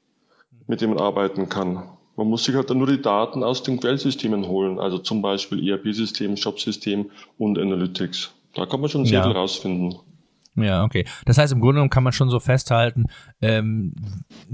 mit 0.66 0.80
dem 0.80 0.90
man 0.90 1.00
arbeiten 1.00 1.48
kann. 1.48 1.88
Man 2.16 2.28
muss 2.28 2.44
sich 2.44 2.54
halt 2.54 2.68
dann 2.68 2.78
nur 2.78 2.86
die 2.86 3.00
Daten 3.00 3.42
aus 3.42 3.62
den 3.62 3.80
Quellsystemen 3.80 4.46
holen, 4.46 4.78
also 4.78 4.98
zum 4.98 5.22
Beispiel 5.22 5.66
ERP-System, 5.66 6.36
Shop-System 6.36 7.10
und 7.38 7.58
Analytics. 7.58 8.32
Da 8.54 8.66
kann 8.66 8.80
man 8.80 8.90
schon 8.90 9.06
sehr 9.06 9.20
ja. 9.20 9.24
viel 9.24 9.32
rausfinden. 9.32 9.96
Ja, 10.54 10.85
okay. 10.85 11.06
Das 11.25 11.38
heißt, 11.38 11.52
im 11.52 11.61
Grunde 11.61 11.76
genommen 11.76 11.90
kann 11.90 12.04
man 12.04 12.12
schon 12.12 12.28
so 12.28 12.38
festhalten, 12.38 13.06
ähm, 13.40 13.94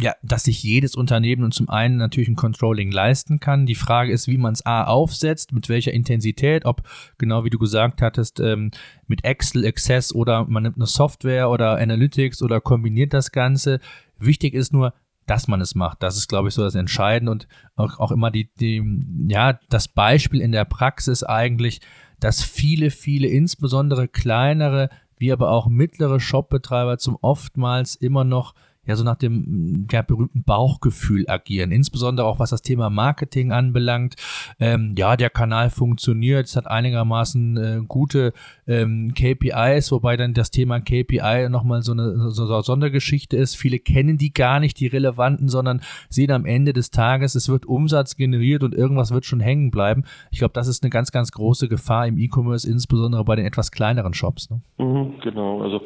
ja, 0.01 0.15
dass 0.23 0.45
sich 0.45 0.63
jedes 0.63 0.95
Unternehmen 0.95 1.51
zum 1.51 1.69
einen 1.69 1.97
natürlich 1.97 2.29
ein 2.29 2.37
Controlling 2.37 2.93
leisten 2.93 3.41
kann. 3.41 3.67
Die 3.67 3.75
Frage 3.75 4.13
ist, 4.13 4.29
wie 4.29 4.39
man 4.39 4.53
es 4.53 4.65
A 4.65 4.85
aufsetzt, 4.85 5.53
mit 5.53 5.69
welcher 5.69 5.93
Intensität, 5.93 6.67
ob 6.67 6.83
genau 7.19 7.45
wie 7.45 7.51
du 7.51 7.59
gesagt 7.59 8.01
hattest, 8.01 8.39
ähm, 8.39 8.71
mit 9.09 9.25
Excel, 9.25 9.67
Access 9.67 10.15
oder 10.15 10.45
man 10.45 10.63
nimmt 10.63 10.77
eine 10.77 10.87
Software 10.87 11.51
oder 11.51 11.79
Analytics 11.79 12.43
oder 12.43 12.61
kombiniert 12.61 13.13
das 13.13 13.33
Ganze. 13.33 13.81
Wichtig 14.21 14.55
ist 14.55 14.73
nur, 14.73 14.95
dass 15.27 15.49
man 15.49 15.61
es 15.61 15.75
macht. 15.75 16.03
Das 16.03 16.17
ist, 16.17 16.29
glaube 16.29 16.49
ich, 16.49 16.55
so 16.55 16.63
das 16.63 16.77
Entscheidende 16.77 17.33
und 17.33 17.49
auch, 17.75 17.99
auch 17.99 18.13
immer 18.13 18.31
die, 18.31 18.51
die, 18.55 18.83
ja, 19.29 19.59
das 19.69 19.89
Beispiel 19.89 20.41
in 20.41 20.53
der 20.53 20.65
Praxis 20.65 21.25
eigentlich, 21.25 21.81
dass 22.21 22.43
viele, 22.43 22.91
viele, 22.91 23.29
insbesondere 23.29 24.09
kleinere 24.09 24.91
wie 25.19 25.33
aber 25.33 25.51
auch 25.51 25.69
mittlere 25.69 26.21
Shopbetreiber 26.21 26.99
zum 26.99 27.17
oftmals 27.21 27.95
immer 27.95 28.25
noch 28.25 28.55
ja 28.89 28.97
so 28.97 29.05
nach 29.05 29.17
dem 29.17 29.87
ja, 29.91 30.03
berühmten 30.03 30.43
Bauchgefühl 30.43 31.29
agieren. 31.29 31.71
Insbesondere 31.71 32.27
auch 32.27 32.39
was 32.39 32.51
das 32.51 32.63
Thema 32.63 32.91
Marketing 32.91 33.53
anbelangt. 33.53 34.17
Ähm, 34.59 34.95
ja, 34.97 35.17
der 35.17 35.31
Kanal 35.31 35.71
funktioniert, 35.71 36.47
es 36.47 36.57
hat 36.57 36.67
einigermaßen 36.67 37.57
äh, 37.57 37.81
gute 37.87 38.33
ähm, 38.67 39.13
KPIs, 39.15 39.93
wobei 39.93 40.17
dann 40.17 40.35
das 40.35 40.51
Thema 40.51 40.81
KPI 40.81 41.49
nochmal 41.51 41.83
so 41.83 41.93
eine, 41.93 42.31
so 42.31 42.47
eine 42.47 42.63
Sondergeschichte 42.63 43.37
ist. 43.37 43.57
Viele 43.57 43.79
kennen 43.79 44.17
die 44.17 44.33
gar 44.33 44.59
nicht, 44.59 44.81
die 44.81 44.87
relevanten, 44.87 45.49
sondern 45.49 45.83
sehen 46.09 46.31
am 46.31 46.47
Ende 46.47 46.73
des 46.73 46.91
Tages, 46.91 47.35
es 47.35 47.49
wird 47.49 47.67
Umsatz 47.67 48.17
generiert 48.17 48.63
und 48.63 48.75
irgendwas 48.75 49.11
wird 49.11 49.27
schon 49.27 49.41
hängen 49.41 49.71
bleiben. 49.71 50.05
Ich 50.31 50.39
glaube, 50.39 50.55
das 50.55 50.67
ist 50.67 50.83
eine 50.83 50.91
ganz, 50.91 51.13
ganz 51.13 51.31
große 51.33 51.69
Gefahr 51.69 52.07
im 52.07 52.17
E-Commerce, 52.17 52.69
insbesondere 52.69 53.25
bei 53.25 53.37
den 53.37 53.45
etwas 53.45 53.71
kleineren 53.71 54.15
Shops. 54.15 54.49
Ne? 54.49 54.63
Mhm, 54.79 55.21
genau, 55.21 55.63
also 55.63 55.83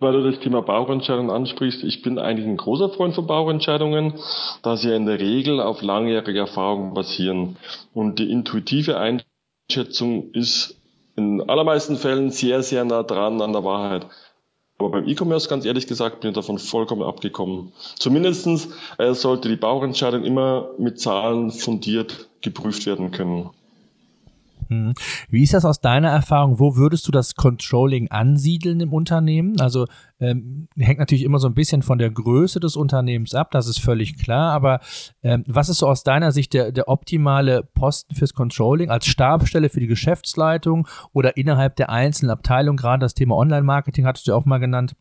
weil 0.00 0.12
du 0.12 0.30
das 0.30 0.40
Thema 0.40 0.62
Bauentscheidungen 0.62 1.30
ansprichst. 1.30 1.84
Ich 1.84 2.02
bin 2.02 2.18
eigentlich 2.18 2.46
ein 2.46 2.56
großer 2.56 2.88
Freund 2.88 3.14
von 3.14 3.26
Bauentscheidungen, 3.26 4.14
da 4.62 4.76
sie 4.76 4.88
ja 4.88 4.96
in 4.96 5.06
der 5.06 5.20
Regel 5.20 5.60
auf 5.60 5.82
langjährige 5.82 6.40
Erfahrungen 6.40 6.94
basieren. 6.94 7.56
Und 7.94 8.18
die 8.18 8.30
intuitive 8.30 8.98
Einschätzung 8.98 10.32
ist 10.32 10.76
in 11.16 11.48
allermeisten 11.48 11.96
Fällen 11.96 12.30
sehr, 12.30 12.62
sehr 12.62 12.84
nah 12.84 13.02
dran 13.02 13.40
an 13.42 13.52
der 13.52 13.64
Wahrheit. 13.64 14.06
Aber 14.78 14.90
beim 14.90 15.06
E-Commerce, 15.06 15.48
ganz 15.48 15.66
ehrlich 15.66 15.86
gesagt, 15.86 16.20
bin 16.20 16.30
ich 16.30 16.34
davon 16.34 16.58
vollkommen 16.58 17.02
abgekommen. 17.02 17.72
Zumindestens 17.98 18.70
äh, 18.96 19.12
sollte 19.12 19.50
die 19.50 19.56
Bauentscheidung 19.56 20.24
immer 20.24 20.70
mit 20.78 20.98
Zahlen 20.98 21.50
fundiert 21.50 22.28
geprüft 22.40 22.86
werden 22.86 23.10
können. 23.10 23.50
Hm. 24.70 24.94
Wie 25.28 25.42
ist 25.42 25.52
das 25.52 25.64
aus 25.64 25.80
deiner 25.80 26.10
Erfahrung? 26.10 26.60
Wo 26.60 26.76
würdest 26.76 27.08
du 27.08 27.10
das 27.10 27.34
Controlling 27.34 28.08
ansiedeln 28.12 28.78
im 28.78 28.92
Unternehmen? 28.92 29.60
Also 29.60 29.86
ähm, 30.20 30.68
hängt 30.76 31.00
natürlich 31.00 31.24
immer 31.24 31.40
so 31.40 31.48
ein 31.48 31.54
bisschen 31.54 31.82
von 31.82 31.98
der 31.98 32.10
Größe 32.10 32.60
des 32.60 32.76
Unternehmens 32.76 33.34
ab, 33.34 33.50
das 33.50 33.66
ist 33.66 33.80
völlig 33.80 34.16
klar. 34.16 34.52
Aber 34.52 34.78
ähm, 35.24 35.42
was 35.48 35.68
ist 35.68 35.78
so 35.78 35.88
aus 35.88 36.04
deiner 36.04 36.30
Sicht 36.30 36.54
der, 36.54 36.70
der 36.70 36.88
optimale 36.88 37.64
Posten 37.74 38.14
fürs 38.14 38.32
Controlling 38.32 38.90
als 38.90 39.06
Stabstelle 39.06 39.70
für 39.70 39.80
die 39.80 39.88
Geschäftsleitung 39.88 40.86
oder 41.12 41.36
innerhalb 41.36 41.74
der 41.74 41.90
einzelnen 41.90 42.30
Abteilungen? 42.30 42.76
Gerade 42.76 43.00
das 43.00 43.14
Thema 43.14 43.34
Online-Marketing 43.36 44.06
hattest 44.06 44.28
du 44.28 44.34
auch 44.34 44.44
mal 44.44 44.58
genannt. 44.58 44.94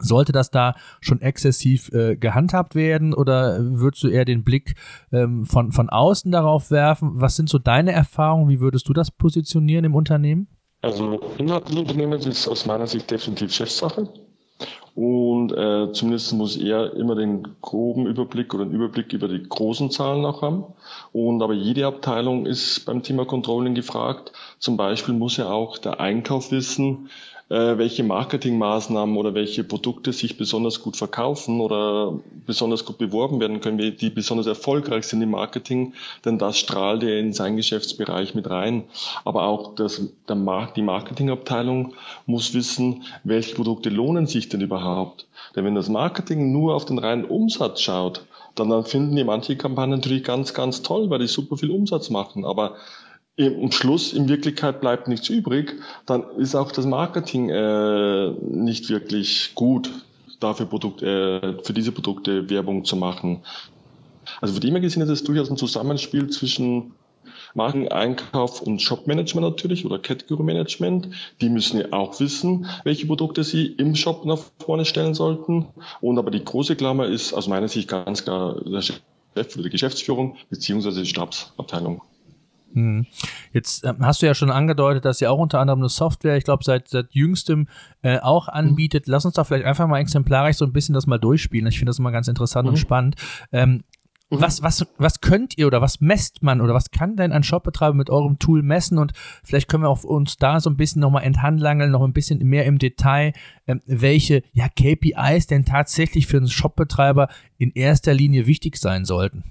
Sollte 0.00 0.32
das 0.32 0.50
da 0.50 0.74
schon 1.00 1.20
exzessiv 1.20 1.92
äh, 1.92 2.16
gehandhabt 2.16 2.74
werden 2.74 3.14
oder 3.14 3.58
würdest 3.60 4.02
du 4.02 4.08
eher 4.08 4.24
den 4.24 4.44
Blick 4.44 4.74
ähm, 5.12 5.44
von, 5.44 5.72
von 5.72 5.88
außen 5.88 6.32
darauf 6.32 6.70
werfen? 6.70 7.12
Was 7.14 7.36
sind 7.36 7.48
so 7.48 7.58
deine 7.58 7.92
Erfahrungen? 7.92 8.48
Wie 8.48 8.60
würdest 8.60 8.88
du 8.88 8.92
das 8.92 9.10
positionieren 9.10 9.84
im 9.84 9.94
Unternehmen? 9.94 10.48
Also 10.82 11.20
innerhalb 11.38 11.66
des 11.66 11.76
Unternehmens 11.76 12.26
ist 12.26 12.46
aus 12.46 12.66
meiner 12.66 12.86
Sicht 12.86 13.10
definitiv 13.10 13.52
Chefsache. 13.52 14.08
Und 14.94 15.50
äh, 15.50 15.92
zumindest 15.92 16.32
muss 16.34 16.56
er 16.56 16.94
immer 16.94 17.16
den 17.16 17.56
groben 17.60 18.06
Überblick 18.06 18.54
oder 18.54 18.62
einen 18.62 18.72
Überblick 18.72 19.12
über 19.12 19.26
die 19.26 19.42
großen 19.42 19.90
Zahlen 19.90 20.24
auch 20.24 20.42
haben. 20.42 20.64
Und 21.12 21.42
aber 21.42 21.54
jede 21.54 21.86
Abteilung 21.86 22.46
ist 22.46 22.84
beim 22.84 23.02
Thema 23.02 23.24
Controlling 23.24 23.74
gefragt. 23.74 24.32
Zum 24.58 24.76
Beispiel 24.76 25.14
muss 25.14 25.36
ja 25.36 25.50
auch 25.50 25.78
der 25.78 25.98
Einkauf 26.00 26.52
wissen, 26.52 27.08
äh, 27.50 27.76
welche 27.78 28.04
Marketingmaßnahmen 28.04 29.16
oder 29.16 29.34
welche 29.34 29.64
Produkte 29.64 30.12
sich 30.12 30.36
besonders 30.36 30.80
gut 30.80 30.96
verkaufen 30.96 31.60
oder 31.60 32.18
besonders 32.46 32.84
gut 32.84 32.98
beworben 32.98 33.40
werden 33.40 33.60
können, 33.60 33.78
die 33.96 34.10
besonders 34.10 34.46
erfolgreich 34.46 35.04
sind 35.06 35.22
im 35.22 35.30
Marketing, 35.30 35.92
denn 36.24 36.38
das 36.38 36.58
strahlt 36.58 37.02
er 37.02 37.18
in 37.18 37.32
seinen 37.32 37.56
Geschäftsbereich 37.56 38.34
mit 38.34 38.48
rein. 38.48 38.84
Aber 39.24 39.44
auch 39.44 39.74
das, 39.74 40.02
der 40.28 40.36
Markt, 40.36 40.76
die 40.76 40.82
Marketingabteilung 40.82 41.94
muss 42.26 42.54
wissen, 42.54 43.04
welche 43.24 43.54
Produkte 43.54 43.90
lohnen 43.90 44.26
sich 44.26 44.48
denn 44.48 44.60
überhaupt. 44.60 45.26
Denn 45.54 45.64
wenn 45.64 45.74
das 45.74 45.88
Marketing 45.88 46.52
nur 46.52 46.74
auf 46.74 46.84
den 46.84 46.98
reinen 46.98 47.24
Umsatz 47.24 47.80
schaut, 47.80 48.24
dann, 48.54 48.70
dann 48.70 48.84
finden 48.84 49.16
die 49.16 49.24
manche 49.24 49.56
Kampagnen 49.56 49.98
natürlich 49.98 50.24
ganz, 50.24 50.54
ganz 50.54 50.82
toll, 50.82 51.10
weil 51.10 51.18
die 51.18 51.26
super 51.26 51.56
viel 51.56 51.70
Umsatz 51.70 52.10
machen. 52.10 52.44
Aber 52.44 52.76
im 53.36 53.72
Schluss 53.72 54.12
in 54.12 54.28
Wirklichkeit 54.28 54.80
bleibt 54.80 55.08
nichts 55.08 55.28
übrig, 55.28 55.74
dann 56.06 56.24
ist 56.38 56.54
auch 56.54 56.70
das 56.70 56.86
Marketing 56.86 57.48
äh, 57.50 58.30
nicht 58.30 58.88
wirklich 58.90 59.52
gut, 59.54 59.90
dafür 60.38 60.66
Produkt, 60.66 61.02
äh, 61.02 61.62
für 61.62 61.72
diese 61.72 61.92
Produkte 61.92 62.48
Werbung 62.48 62.84
zu 62.84 62.96
machen. 62.96 63.40
Also 64.40 64.54
von 64.54 64.60
dem 64.60 64.72
her 64.72 64.80
gesehen 64.80 65.02
ist 65.02 65.08
es 65.08 65.24
durchaus 65.24 65.50
ein 65.50 65.56
Zusammenspiel 65.56 66.30
zwischen 66.30 66.92
Marken, 67.54 67.88
Einkauf 67.88 68.60
und 68.62 68.80
Shopmanagement 68.80 69.46
natürlich 69.46 69.84
oder 69.84 69.98
Category 69.98 70.42
Management. 70.42 71.08
Die 71.40 71.48
müssen 71.48 71.80
ja 71.80 71.92
auch 71.92 72.18
wissen, 72.20 72.66
welche 72.84 73.06
Produkte 73.06 73.44
sie 73.44 73.66
im 73.66 73.96
Shop 73.96 74.24
nach 74.24 74.38
vorne 74.58 74.84
stellen 74.84 75.14
sollten. 75.14 75.66
Und 76.00 76.18
aber 76.18 76.30
die 76.30 76.44
große 76.44 76.76
Klammer 76.76 77.06
ist 77.06 77.32
aus 77.32 77.48
meiner 77.48 77.68
Sicht 77.68 77.88
ganz 77.88 78.24
klar 78.24 78.60
der 78.64 78.82
Chef 78.82 79.00
oder 79.36 79.64
die 79.64 79.70
Geschäftsführung 79.70 80.36
beziehungsweise 80.50 81.02
die 81.02 81.08
Stabsabteilung. 81.08 82.02
Hm. 82.74 83.06
Jetzt 83.52 83.84
äh, 83.84 83.94
hast 84.00 84.20
du 84.20 84.26
ja 84.26 84.34
schon 84.34 84.50
angedeutet, 84.50 85.04
dass 85.04 85.20
ihr 85.20 85.30
auch 85.30 85.38
unter 85.38 85.60
anderem 85.60 85.78
eine 85.80 85.88
Software, 85.88 86.36
ich 86.36 86.44
glaube, 86.44 86.64
seit, 86.64 86.88
seit 86.88 87.12
jüngstem 87.12 87.68
äh, 88.02 88.18
auch 88.18 88.48
anbietet. 88.48 89.06
Lass 89.06 89.24
uns 89.24 89.34
da 89.34 89.44
vielleicht 89.44 89.64
einfach 89.64 89.86
mal 89.86 90.00
exemplarisch 90.00 90.56
so 90.56 90.64
ein 90.64 90.72
bisschen 90.72 90.94
das 90.94 91.06
mal 91.06 91.18
durchspielen. 91.18 91.68
Ich 91.68 91.78
finde 91.78 91.90
das 91.90 92.00
immer 92.00 92.10
ganz 92.10 92.26
interessant 92.26 92.66
mhm. 92.66 92.70
und 92.70 92.76
spannend. 92.76 93.14
Ähm, 93.52 93.84
mhm. 94.28 94.40
was, 94.40 94.62
was, 94.64 94.86
was 94.98 95.20
könnt 95.20 95.56
ihr 95.56 95.68
oder 95.68 95.80
was 95.80 96.00
messt 96.00 96.42
man 96.42 96.60
oder 96.60 96.74
was 96.74 96.90
kann 96.90 97.14
denn 97.14 97.30
ein 97.30 97.44
Shopbetreiber 97.44 97.94
mit 97.94 98.10
eurem 98.10 98.40
Tool 98.40 98.64
messen? 98.64 98.98
Und 98.98 99.12
vielleicht 99.44 99.68
können 99.68 99.84
wir 99.84 99.88
auch 99.88 100.02
uns 100.02 100.36
da 100.36 100.58
so 100.58 100.68
ein 100.68 100.76
bisschen 100.76 101.00
nochmal 101.00 101.22
enthandlangeln, 101.22 101.92
noch 101.92 102.02
ein 102.02 102.12
bisschen 102.12 102.40
mehr 102.40 102.64
im 102.64 102.78
Detail, 102.78 103.34
ähm, 103.68 103.82
welche 103.86 104.42
ja, 104.52 104.68
KPIs 104.68 105.46
denn 105.46 105.64
tatsächlich 105.64 106.26
für 106.26 106.38
einen 106.38 106.48
Shopbetreiber 106.48 107.28
in 107.56 107.70
erster 107.70 108.14
Linie 108.14 108.48
wichtig 108.48 108.78
sein 108.78 109.04
sollten. 109.04 109.44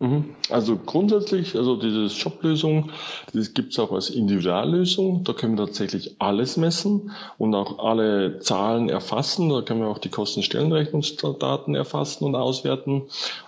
Mhm. 0.00 0.36
Also 0.48 0.76
grundsätzlich, 0.76 1.56
also 1.56 1.74
diese 1.74 2.08
Shop-Lösung, 2.08 2.90
das 3.32 3.52
gibt 3.52 3.72
es 3.72 3.80
auch 3.80 3.90
als 3.90 4.10
Individuallösung. 4.10 5.24
Da 5.24 5.32
können 5.32 5.58
wir 5.58 5.66
tatsächlich 5.66 6.16
alles 6.20 6.56
messen 6.56 7.10
und 7.36 7.54
auch 7.56 7.80
alle 7.80 8.38
Zahlen 8.38 8.88
erfassen. 8.88 9.48
Da 9.48 9.62
können 9.62 9.80
wir 9.80 9.88
auch 9.88 9.98
die 9.98 10.08
Kostenstellenrechnungsdaten 10.08 11.74
erfassen 11.74 12.24
und 12.24 12.36
auswerten. 12.36 13.02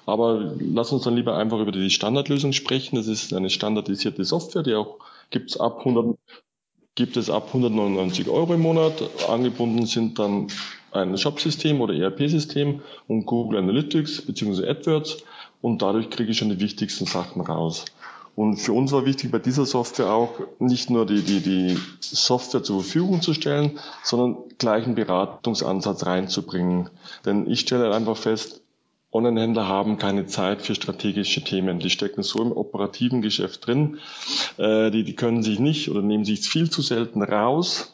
Aber 0.07 0.55
lass 0.59 0.91
uns 0.91 1.05
dann 1.05 1.15
lieber 1.15 1.37
einfach 1.37 1.61
über 1.61 1.73
die 1.73 1.89
Standardlösung 1.89 2.53
sprechen. 2.53 2.97
Das 2.97 3.07
ist 3.07 3.33
eine 3.33 3.51
standardisierte 3.51 4.25
Software, 4.25 4.65
die 4.65 4.75
auch 4.75 4.97
gibt's 5.31 5.57
ab 5.57 5.79
100, 5.79 6.19
gibt 6.97 7.17
es 7.17 7.31
ab 7.31 7.47
199 7.49 8.29
Euro 8.29 8.55
im 8.55 8.63
Monat. 8.63 9.09
Angebunden 9.29 9.87
sind 9.87 10.19
dann 10.19 10.49
ein 10.91 11.17
Shop-System 11.17 11.81
oder 11.81 11.95
ERP-System 11.95 12.83
und 13.07 13.27
Google 13.27 13.59
Analytics 13.59 14.23
bzw. 14.23 14.69
AdWords 14.69 15.23
und 15.63 15.83
dadurch 15.83 16.11
kriege 16.11 16.31
ich 16.31 16.39
schon 16.39 16.51
die 16.51 16.61
wichtigsten 16.61 17.07
Sachen 17.07 17.43
raus. 17.43 17.85
Und 18.37 18.57
für 18.57 18.73
uns 18.73 18.93
war 18.93 19.05
wichtig 19.05 19.31
bei 19.31 19.39
dieser 19.39 19.67
Software 19.67 20.13
auch 20.13 20.41
nicht 20.59 20.89
nur 20.89 21.05
die, 21.05 21.23
die, 21.23 21.41
die 21.41 21.79
Software 22.01 22.63
zur 22.63 22.83
Verfügung 22.83 23.21
zu 23.21 23.35
stellen, 23.35 23.79
sondern 24.03 24.39
gleich 24.57 24.85
einen 24.85 24.95
Beratungsansatz 24.95 26.07
reinzubringen. 26.07 26.89
Denn 27.25 27.51
ich 27.51 27.61
stelle 27.61 27.95
einfach 27.95 28.17
fest, 28.17 28.63
Online-Händler 29.13 29.67
haben 29.67 29.99
keine 29.99 30.27
Zeit 30.27 30.63
für 30.63 30.77
strategische 30.77 31.43
Themen. 31.43 31.81
Die 31.81 31.91
stecken 31.91 32.23
so 32.23 32.41
im 32.41 32.53
operativen 32.53 33.23
Geschäft 33.23 33.67
drin. 33.67 33.99
Äh, 34.57 34.93
die, 34.93 35.03
die 35.03 35.17
können 35.17 35.43
sich 35.43 35.59
nicht 35.59 35.91
oder 35.91 36.01
nehmen 36.01 36.25
sich 36.25 36.49
viel 36.49 36.71
zu 36.71 36.81
selten 36.81 37.23
raus 37.23 37.93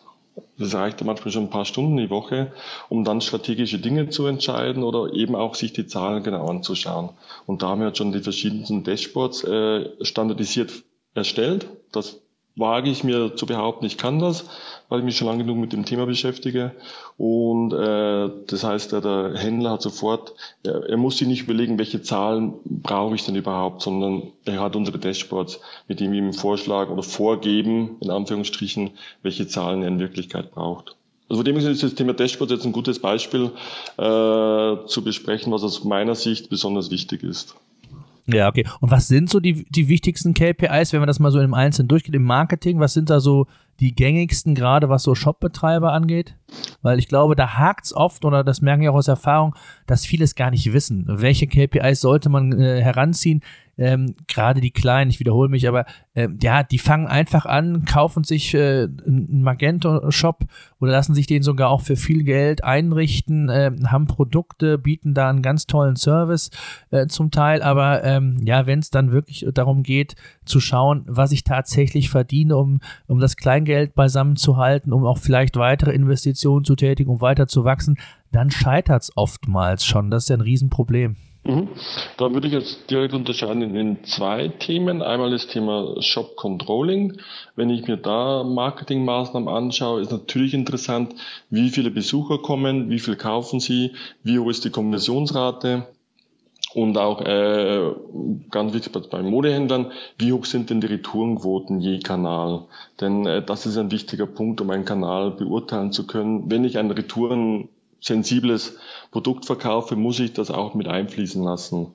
das 0.59 0.75
reicht 0.75 1.05
manchmal 1.05 1.33
schon 1.33 1.45
ein 1.45 1.50
paar 1.50 1.64
Stunden 1.64 1.97
die 1.97 2.11
Woche, 2.11 2.52
um 2.88 3.05
dann 3.05 3.21
strategische 3.21 3.78
Dinge 3.78 4.09
zu 4.09 4.26
entscheiden 4.26 4.83
oder 4.83 5.12
eben 5.12 5.35
auch 5.35 5.55
sich 5.55 5.73
die 5.73 5.87
Zahlen 5.87 6.23
genau 6.23 6.49
anzuschauen. 6.49 7.11
Und 7.47 7.62
da 7.62 7.69
haben 7.69 7.81
wir 7.81 7.88
jetzt 7.88 7.99
schon 7.99 8.12
die 8.12 8.21
verschiedensten 8.21 8.85
Dashboards 8.85 9.45
äh, 9.45 10.05
standardisiert 10.05 10.73
erstellt. 11.14 11.66
Das 11.93 12.21
wage 12.57 12.91
ich 12.91 13.05
mir 13.05 13.37
zu 13.37 13.47
behaupten, 13.47 13.85
ich 13.85 13.99
kann 13.99 14.19
das, 14.19 14.49
weil 14.89 15.01
ich 15.01 15.05
mich 15.05 15.17
schon 15.17 15.29
lange 15.29 15.45
genug 15.45 15.59
mit 15.59 15.73
dem 15.73 15.85
Thema 15.85 16.07
beschäftige. 16.07 16.73
Und 17.19 17.73
äh, 17.73 18.31
das 18.47 18.65
heißt, 18.65 18.93
der, 18.93 19.01
der 19.03 19.35
Händler 19.37 19.73
hat 19.73 19.83
sofort, 19.83 20.33
er, 20.63 20.89
er 20.89 20.97
muss 20.97 21.19
sich 21.19 21.29
nicht 21.29 21.43
überlegen, 21.43 21.79
welche 21.79 22.03
Zahlen 22.03 22.55
brauche 22.65 23.15
ich 23.15 23.25
denn 23.25 23.37
überhaupt, 23.37 23.83
sondern 23.83 24.33
er 24.45 24.61
hat 24.61 24.75
unsere 24.75 24.99
Dashboards, 24.99 25.61
mit 25.87 26.01
dem 26.01 26.13
wir 26.13 26.19
ihm 26.19 26.33
vorschlagen 26.33 26.93
oder 26.93 27.03
vorgeben, 27.03 27.97
in 28.01 28.11
Anführungsstrichen, 28.11 28.91
welche 29.23 29.47
Zahlen 29.47 29.83
er 29.83 29.89
in 29.89 29.99
Wirklichkeit 29.99 30.53
braucht. 30.53 30.97
Also 31.29 31.43
von 31.43 31.45
dem 31.45 31.57
ist 31.57 31.83
das 31.83 31.95
Thema 31.95 32.15
Dashboard 32.15 32.53
jetzt 32.53 32.65
ein 32.65 32.73
gutes 32.73 33.01
Beispiel 33.01 33.51
äh, 33.99 34.87
zu 34.87 35.03
besprechen, 35.03 35.53
was 35.53 35.65
aus 35.65 35.85
meiner 35.85 36.15
Sicht 36.15 36.49
besonders 36.51 36.91
wichtig 36.91 37.25
ist. 37.25 37.57
Ja, 38.26 38.49
okay. 38.49 38.66
Und 38.80 38.90
was 38.90 39.09
sind 39.09 39.30
so 39.30 39.40
die, 39.40 39.64
die 39.64 39.88
wichtigsten 39.88 40.35
KPIs, 40.35 40.92
wenn 40.92 41.00
man 41.00 41.06
das 41.06 41.21
mal 41.21 41.30
so 41.30 41.40
im 41.40 41.54
Einzelnen 41.54 41.88
durchgeht, 41.88 42.14
im 42.14 42.25
Marketing? 42.25 42.80
Was 42.80 42.92
sind 42.92 43.09
da 43.09 43.21
so 43.21 43.47
die 43.80 43.95
gängigsten, 43.95 44.54
gerade 44.54 44.88
was 44.88 45.02
so 45.02 45.14
Shopbetreiber 45.14 45.92
angeht? 45.92 46.37
Weil 46.83 46.99
ich 46.99 47.09
glaube, 47.09 47.37
da 47.37 47.59
hakt's 47.59 47.92
oft, 47.92 48.25
oder 48.25 48.45
das 48.45 48.61
merken 48.61 48.83
wir 48.83 48.92
auch 48.92 48.97
aus 48.97 49.09
Erfahrung, 49.09 49.54
dass 49.87 50.06
viele 50.06 50.25
es 50.25 50.35
gar 50.35 50.50
nicht 50.50 50.73
wissen. 50.73 51.04
Welche 51.06 51.47
KPIs 51.47 52.00
sollte 52.00 52.28
man 52.28 52.52
äh, 52.59 52.80
heranziehen? 52.80 53.42
ähm, 53.78 54.14
gerade 54.26 54.61
die 54.61 54.71
Kleinen, 54.71 55.11
ich 55.11 55.21
wiederhole 55.21 55.49
mich, 55.49 55.68
aber 55.68 55.85
ähm, 56.14 56.38
ja, 56.42 56.62
die 56.62 56.78
fangen 56.78 57.06
einfach 57.06 57.45
an, 57.45 57.85
kaufen 57.85 58.25
sich 58.25 58.54
äh, 58.54 58.85
einen 58.85 59.42
Magento-Shop 59.42 60.45
oder 60.80 60.92
lassen 60.92 61.14
sich 61.14 61.26
den 61.26 61.42
sogar 61.42 61.68
auch 61.68 61.83
für 61.83 61.97
viel 61.97 62.25
Geld 62.25 62.64
einrichten, 62.64 63.49
äh, 63.49 63.73
haben 63.87 64.06
Produkte, 64.06 64.78
bieten 64.78 65.12
da 65.12 65.28
einen 65.28 65.42
ganz 65.42 65.66
tollen 65.66 65.97
Service 65.97 66.50
äh, 66.90 67.06
zum 67.06 67.30
Teil, 67.30 67.62
aber 67.62 68.02
ähm, 68.02 68.38
ja, 68.45 68.66
wenn 68.66 68.78
es 68.78 68.90
dann 68.90 69.12
wirklich 69.12 69.47
darum 69.52 69.83
geht, 69.83 70.16
zu 70.47 70.61
schauen, 70.61 71.04
was 71.06 71.33
ich 71.33 71.45
tatsächlich 71.45 72.09
verdiene, 72.09 72.56
um, 72.56 72.80
um 73.06 73.18
das 73.18 73.37
Kleingeld 73.67 73.95
beisammen 73.95 74.37
zu 74.37 74.57
halten, 74.57 74.93
um 74.93 75.05
auch 75.05 75.19
vielleicht 75.19 75.57
weitere 75.57 75.93
Investitionen 75.93 76.65
zu 76.65 76.77
tätigen, 76.77 77.11
um 77.11 77.21
weiter 77.21 77.49
zu 77.49 77.65
wachsen, 77.65 77.99
dann 78.33 78.51
scheitert 78.51 79.03
es 79.03 79.13
oftmals 79.17 79.85
schon. 79.85 80.11
Das 80.11 80.25
ist 80.25 80.29
ja 80.29 80.37
ein 80.37 80.41
Riesenproblem. 80.41 81.17
Mhm. 81.45 81.69
Da 82.17 82.33
würde 82.33 82.47
ich 82.47 82.53
jetzt 82.53 82.91
direkt 82.91 83.15
unterscheiden 83.15 83.75
in 83.75 84.05
zwei 84.05 84.49
Themen. 84.49 85.03
Einmal 85.03 85.31
das 85.31 85.49
Thema 85.49 86.01
Shop 86.01 86.37
Controlling. 86.37 87.19
Wenn 87.57 87.71
ich 87.71 87.87
mir 87.87 87.97
da 87.97 88.45
Marketingmaßnahmen 88.45 89.49
anschaue, 89.49 90.01
ist 90.01 90.13
natürlich 90.13 90.55
interessant, 90.55 91.15
wie 91.51 91.71
viele 91.71 91.91
Besucher 91.91 92.39
kommen, 92.39 92.89
wie 92.91 93.01
viel 93.01 93.17
kaufen 93.17 93.61
sie, 93.61 93.93
wie 94.23 94.39
hoch 94.39 94.51
ist 94.51 94.65
die 94.65 94.71
Konversionsrate. 94.71 95.87
Und 96.76 96.99
auch 96.99 97.23
äh, 97.23 97.90
ganz 98.50 98.75
wichtig 98.75 98.92
bei 99.09 99.23
Modehändlern, 99.23 99.92
wie 100.18 100.35
hoch 100.35 100.45
sind 100.45 100.68
denn 100.68 100.83
die 100.83 100.88
Retourenquoten 100.88 101.80
je 101.80 102.00
Kanal? 102.00 102.64
Denn 103.00 103.25
äh, 103.25 103.42
das 103.42 103.64
ist 103.64 103.78
ein 103.78 103.90
wichtiger 103.90 104.26
Punkt, 104.26 104.61
um 104.61 104.68
einen 104.68 104.85
Kanal 104.85 105.30
beurteilen 105.30 105.90
zu 105.90 106.06
können. 106.06 106.50
Wenn 106.50 106.66
ich 106.66 106.76
einen 106.76 106.90
Retouren 106.90 107.71
sensibles 108.02 108.76
Produkt 109.11 109.47
verkaufe, 109.47 109.97
muss 109.97 110.21
ich 110.21 110.35
das 110.35 110.50
auch 110.50 110.75
mit 110.75 110.87
einfließen 110.87 111.42
lassen. 111.42 111.95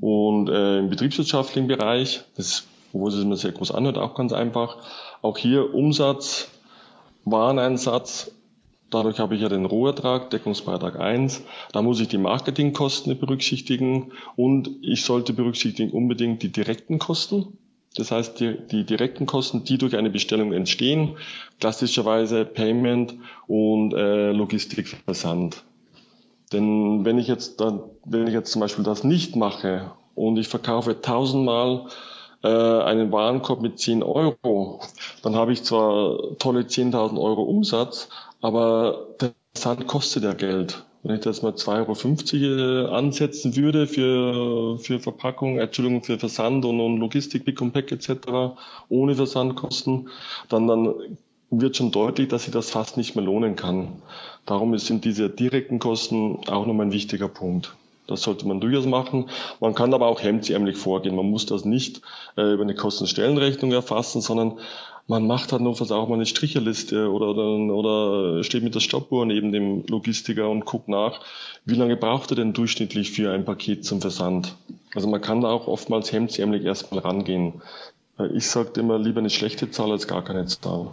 Und 0.00 0.48
äh, 0.48 0.78
im 0.78 0.90
betriebswirtschaftlichen 0.90 1.66
Bereich, 1.66 2.22
das, 2.36 2.68
wo 2.92 3.08
es 3.08 3.16
mir 3.16 3.36
sehr 3.36 3.50
groß 3.50 3.72
anhört, 3.72 3.98
auch 3.98 4.14
ganz 4.14 4.32
einfach, 4.32 4.76
auch 5.22 5.38
hier 5.38 5.74
Umsatz, 5.74 6.52
Wareneinsatz, 7.24 8.30
dadurch 8.94 9.18
habe 9.18 9.34
ich 9.34 9.42
ja 9.42 9.48
den 9.48 9.66
Rohertrag, 9.66 10.30
Deckungsbeitrag 10.30 10.98
1, 10.98 11.42
da 11.72 11.82
muss 11.82 12.00
ich 12.00 12.08
die 12.08 12.18
Marketingkosten 12.18 13.18
berücksichtigen 13.18 14.12
und 14.36 14.70
ich 14.82 15.04
sollte 15.04 15.32
berücksichtigen 15.32 15.90
unbedingt 15.90 16.42
die 16.42 16.52
direkten 16.52 16.98
Kosten, 16.98 17.58
das 17.96 18.10
heißt, 18.10 18.40
die, 18.40 18.56
die 18.70 18.84
direkten 18.84 19.26
Kosten, 19.26 19.64
die 19.64 19.78
durch 19.78 19.96
eine 19.96 20.10
Bestellung 20.10 20.52
entstehen, 20.52 21.16
klassischerweise 21.60 22.44
Payment 22.44 23.14
und 23.46 23.94
äh, 23.94 24.32
Logistikversand. 24.32 25.62
Denn 26.52 27.04
wenn 27.04 27.18
ich 27.18 27.28
jetzt 27.28 27.60
dann, 27.60 27.80
wenn 28.04 28.26
ich 28.26 28.34
jetzt 28.34 28.52
zum 28.52 28.60
Beispiel 28.60 28.84
das 28.84 29.04
nicht 29.04 29.36
mache 29.36 29.92
und 30.14 30.36
ich 30.38 30.48
verkaufe 30.48 31.00
tausendmal 31.00 31.86
äh, 32.42 32.48
einen 32.48 33.10
Warenkorb 33.12 33.62
mit 33.62 33.78
10 33.78 34.02
Euro, 34.02 34.80
dann 35.22 35.36
habe 35.36 35.52
ich 35.52 35.62
zwar 35.62 36.36
tolle 36.38 36.62
10.000 36.62 37.20
Euro 37.20 37.42
Umsatz, 37.42 38.08
aber 38.44 39.06
der 39.22 39.32
Versand 39.54 39.86
kostet 39.86 40.24
ja 40.24 40.34
Geld. 40.34 40.84
Wenn 41.02 41.14
ich 41.14 41.22
das 41.22 41.40
mal 41.40 41.52
2,50 41.52 42.44
Euro 42.44 42.88
äh, 42.88 42.94
ansetzen 42.94 43.56
würde 43.56 43.86
für, 43.86 44.78
für 44.78 45.00
Verpackung, 45.00 45.58
Entschuldigung, 45.58 46.02
für 46.02 46.18
Versand 46.18 46.66
und, 46.66 46.78
und 46.78 46.98
Logistik, 46.98 47.46
Pick 47.46 47.62
und 47.62 47.72
Pack 47.72 47.90
etc., 47.90 48.54
ohne 48.90 49.14
Versandkosten, 49.14 50.10
dann, 50.50 50.66
dann 50.66 50.94
wird 51.50 51.78
schon 51.78 51.90
deutlich, 51.90 52.28
dass 52.28 52.44
sich 52.44 52.52
das 52.52 52.68
fast 52.68 52.98
nicht 52.98 53.16
mehr 53.16 53.24
lohnen 53.24 53.56
kann. 53.56 54.02
Darum 54.44 54.76
sind 54.76 55.06
diese 55.06 55.30
direkten 55.30 55.78
Kosten 55.78 56.40
auch 56.46 56.66
nochmal 56.66 56.86
ein 56.86 56.92
wichtiger 56.92 57.28
Punkt. 57.28 57.74
Das 58.06 58.20
sollte 58.20 58.46
man 58.46 58.60
durchaus 58.60 58.84
machen. 58.84 59.30
Man 59.60 59.74
kann 59.74 59.94
aber 59.94 60.06
auch 60.06 60.20
hemdsärmlich 60.20 60.76
vorgehen. 60.76 61.16
Man 61.16 61.30
muss 61.30 61.46
das 61.46 61.64
nicht 61.64 62.02
äh, 62.36 62.52
über 62.52 62.64
eine 62.64 62.74
Kostenstellenrechnung 62.74 63.72
erfassen, 63.72 64.20
sondern 64.20 64.58
man 65.06 65.26
macht 65.26 65.52
halt 65.52 65.62
nur 65.62 65.72
auch 65.72 66.08
mal 66.08 66.14
eine 66.14 66.26
Stricherliste 66.26 67.10
oder, 67.10 67.28
oder, 67.28 67.74
oder 67.74 68.44
steht 68.44 68.62
mit 68.62 68.74
der 68.74 68.80
Stoppuhr 68.80 69.26
neben 69.26 69.52
dem 69.52 69.84
Logistiker 69.86 70.48
und 70.48 70.64
guckt 70.64 70.88
nach, 70.88 71.20
wie 71.64 71.74
lange 71.74 71.96
braucht 71.96 72.30
er 72.30 72.36
denn 72.36 72.52
durchschnittlich 72.52 73.10
für 73.10 73.30
ein 73.32 73.44
Paket 73.44 73.84
zum 73.84 74.00
Versand. 74.00 74.56
Also 74.94 75.08
man 75.08 75.20
kann 75.20 75.42
da 75.42 75.50
auch 75.50 75.66
oftmals 75.66 76.12
hemdsärmlich 76.12 76.64
erstmal 76.64 77.00
rangehen. 77.00 77.60
Ich 78.32 78.48
sage 78.48 78.80
immer 78.80 78.98
lieber 78.98 79.20
eine 79.20 79.30
schlechte 79.30 79.70
Zahl 79.70 79.90
als 79.90 80.06
gar 80.06 80.22
keine 80.22 80.46
Zahl. 80.46 80.88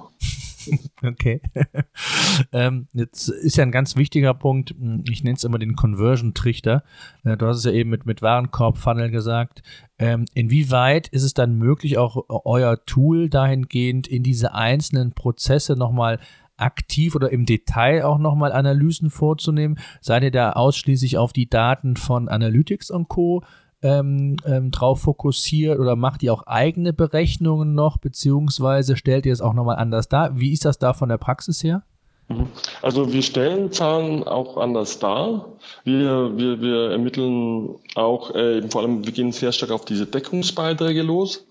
Okay. 1.04 1.42
ähm, 2.52 2.88
jetzt 2.94 3.30
ist 3.30 3.58
ja 3.58 3.64
ein 3.64 3.72
ganz 3.72 3.96
wichtiger 3.96 4.34
Punkt, 4.34 4.72
hm, 4.72 5.04
ich 5.10 5.24
nenne 5.24 5.36
es 5.36 5.44
immer 5.44 5.58
den 5.58 5.76
Conversion-Trichter. 5.76 6.84
Äh, 7.24 7.38
du 7.38 7.48
hast 7.48 7.58
es 7.58 7.66
ja 7.66 7.72
eben 7.72 7.90
mit, 7.90 8.06
mit 8.06 8.22
Warenkorb-Funnel 8.22 9.10
gesagt. 9.10 9.64
Ähm, 9.98 10.26
inwieweit 10.34 11.08
ist 11.08 11.24
es 11.24 11.34
dann 11.34 11.58
möglich, 11.58 11.98
auch 11.98 12.26
euer 12.28 12.84
Tool 12.86 13.30
dahingehend 13.30 14.08
in 14.08 14.24
diese 14.24 14.54
einzelnen 14.54 15.14
Prozesse 15.14 15.76
nochmal 15.76 16.20
aktiv 16.58 17.16
oder 17.16 17.32
im 17.32 17.46
Detail 17.46 18.04
auch 18.06 18.20
nochmal 18.20 18.52
Analysen 18.52 19.10
vorzunehmen? 19.10 19.80
Seid 20.02 20.24
ihr 20.24 20.32
da 20.32 20.54
ausschließlich 20.54 21.18
auf 21.18 21.34
die 21.34 21.50
Daten 21.50 21.98
von 21.98 22.30
Analytics 22.30 22.92
und 22.92 23.08
Co 23.08 23.44
ähm, 23.82 24.38
ähm, 24.46 24.72
drauf 24.72 25.02
fokussiert 25.02 25.80
oder 25.80 25.96
macht 25.96 26.24
ihr 26.24 26.34
auch 26.34 26.46
eigene 26.48 26.94
Berechnungen 26.94 27.74
noch, 27.74 27.98
beziehungsweise 27.98 28.96
stellt 28.96 29.26
ihr 29.26 29.34
es 29.34 29.42
auch 29.42 29.54
nochmal 29.54 29.78
anders 29.78 30.08
dar? 30.10 30.40
Wie 30.40 30.54
ist 30.54 30.66
das 30.66 30.80
da 30.80 30.94
von 30.94 31.10
der 31.10 31.18
Praxis 31.18 31.64
her? 31.64 31.84
Mhm. 32.32 32.48
Also 32.82 33.12
wir 33.12 33.22
stellen 33.22 33.72
Zahlen 33.72 34.24
auch 34.24 34.58
anders 34.58 35.00
dar. 35.00 35.46
Wir, 35.84 36.38
wir, 36.38 36.62
wir 36.62 36.92
ermitteln 36.92 37.76
auch, 37.96 38.34
äh, 38.36 38.68
vor 38.70 38.82
allem, 38.82 39.06
wir 39.06 39.12
gehen 39.12 39.32
sehr 39.32 39.52
stark 39.52 39.72
auf 39.72 39.86
diese 39.86 40.06
Deckungsbeiträge 40.06 41.02
los. 41.02 41.46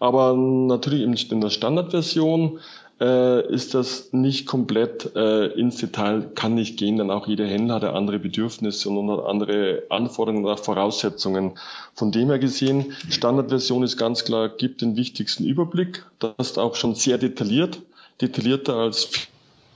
Aber 0.00 0.34
natürlich 0.34 1.30
in 1.30 1.40
der 1.40 1.50
Standardversion 1.50 2.58
äh, 3.00 3.52
ist 3.52 3.74
das 3.74 4.12
nicht 4.12 4.46
komplett 4.46 5.14
äh, 5.16 5.46
ins 5.46 5.76
Detail, 5.76 6.30
kann 6.34 6.54
nicht 6.54 6.78
gehen, 6.78 6.96
denn 6.98 7.10
auch 7.10 7.26
jeder 7.26 7.46
Händler 7.46 7.76
hat 7.76 7.84
andere 7.84 8.18
Bedürfnisse 8.18 8.88
und 8.88 9.10
hat 9.10 9.26
andere 9.26 9.82
Anforderungen 9.90 10.44
und 10.44 10.60
Voraussetzungen. 10.60 11.58
Von 11.94 12.12
dem 12.12 12.28
her 12.28 12.38
gesehen, 12.38 12.92
Standardversion 13.10 13.82
ist 13.82 13.96
ganz 13.96 14.24
klar, 14.24 14.48
gibt 14.48 14.80
den 14.80 14.96
wichtigsten 14.96 15.44
Überblick. 15.44 16.04
Das 16.18 16.34
ist 16.38 16.58
auch 16.58 16.76
schon 16.76 16.94
sehr 16.94 17.18
detailliert, 17.18 17.82
detaillierter 18.20 18.76
als 18.76 19.28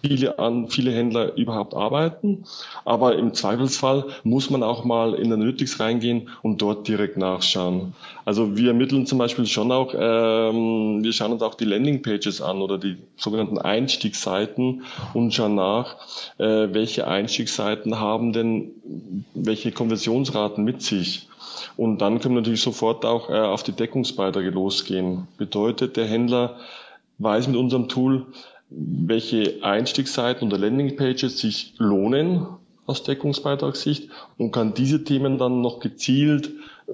viele, 0.02 0.38
an, 0.38 0.68
viele 0.68 0.92
Händler 0.92 1.36
überhaupt 1.36 1.74
arbeiten. 1.74 2.44
Aber 2.84 3.16
im 3.16 3.34
Zweifelsfall 3.34 4.06
muss 4.24 4.50
man 4.50 4.62
auch 4.62 4.84
mal 4.84 5.14
in 5.14 5.32
Analytics 5.32 5.80
reingehen 5.80 6.28
und 6.42 6.62
dort 6.62 6.88
direkt 6.88 7.16
nachschauen. 7.16 7.94
Also 8.24 8.56
wir 8.56 8.68
ermitteln 8.68 9.06
zum 9.06 9.18
Beispiel 9.18 9.46
schon 9.46 9.72
auch, 9.72 9.94
ähm, 9.94 11.02
wir 11.02 11.12
schauen 11.12 11.32
uns 11.32 11.42
auch 11.42 11.54
die 11.54 11.64
Landingpages 11.64 12.42
an 12.42 12.60
oder 12.60 12.78
die 12.78 12.96
sogenannten 13.16 13.58
Einstiegsseiten 13.58 14.82
und 15.14 15.34
schauen 15.34 15.54
nach, 15.54 15.96
äh, 16.38 16.68
welche 16.72 17.08
Einstiegsseiten 17.08 17.98
haben 17.98 18.32
denn 18.32 18.72
welche 19.34 19.72
Konversionsraten 19.72 20.64
mit 20.64 20.82
sich. 20.82 21.28
Und 21.76 21.98
dann 21.98 22.20
können 22.20 22.34
wir 22.34 22.40
natürlich 22.40 22.62
sofort 22.62 23.04
auch 23.04 23.30
äh, 23.30 23.38
auf 23.38 23.62
die 23.62 23.72
Deckungsbeiträge 23.72 24.50
losgehen. 24.50 25.28
Bedeutet, 25.38 25.96
der 25.96 26.06
Händler 26.06 26.56
weiß 27.18 27.48
mit 27.48 27.56
unserem 27.56 27.88
Tool, 27.88 28.26
welche 28.70 29.62
Einstiegsseiten 29.62 30.48
oder 30.48 30.58
Landingpages 30.58 31.38
sich 31.38 31.74
lohnen 31.78 32.46
aus 32.86 33.02
Deckungsbeitragssicht 33.02 34.10
und 34.36 34.52
kann 34.52 34.74
diese 34.74 35.04
Themen 35.04 35.38
dann 35.38 35.60
noch 35.60 35.80
gezielt 35.80 36.50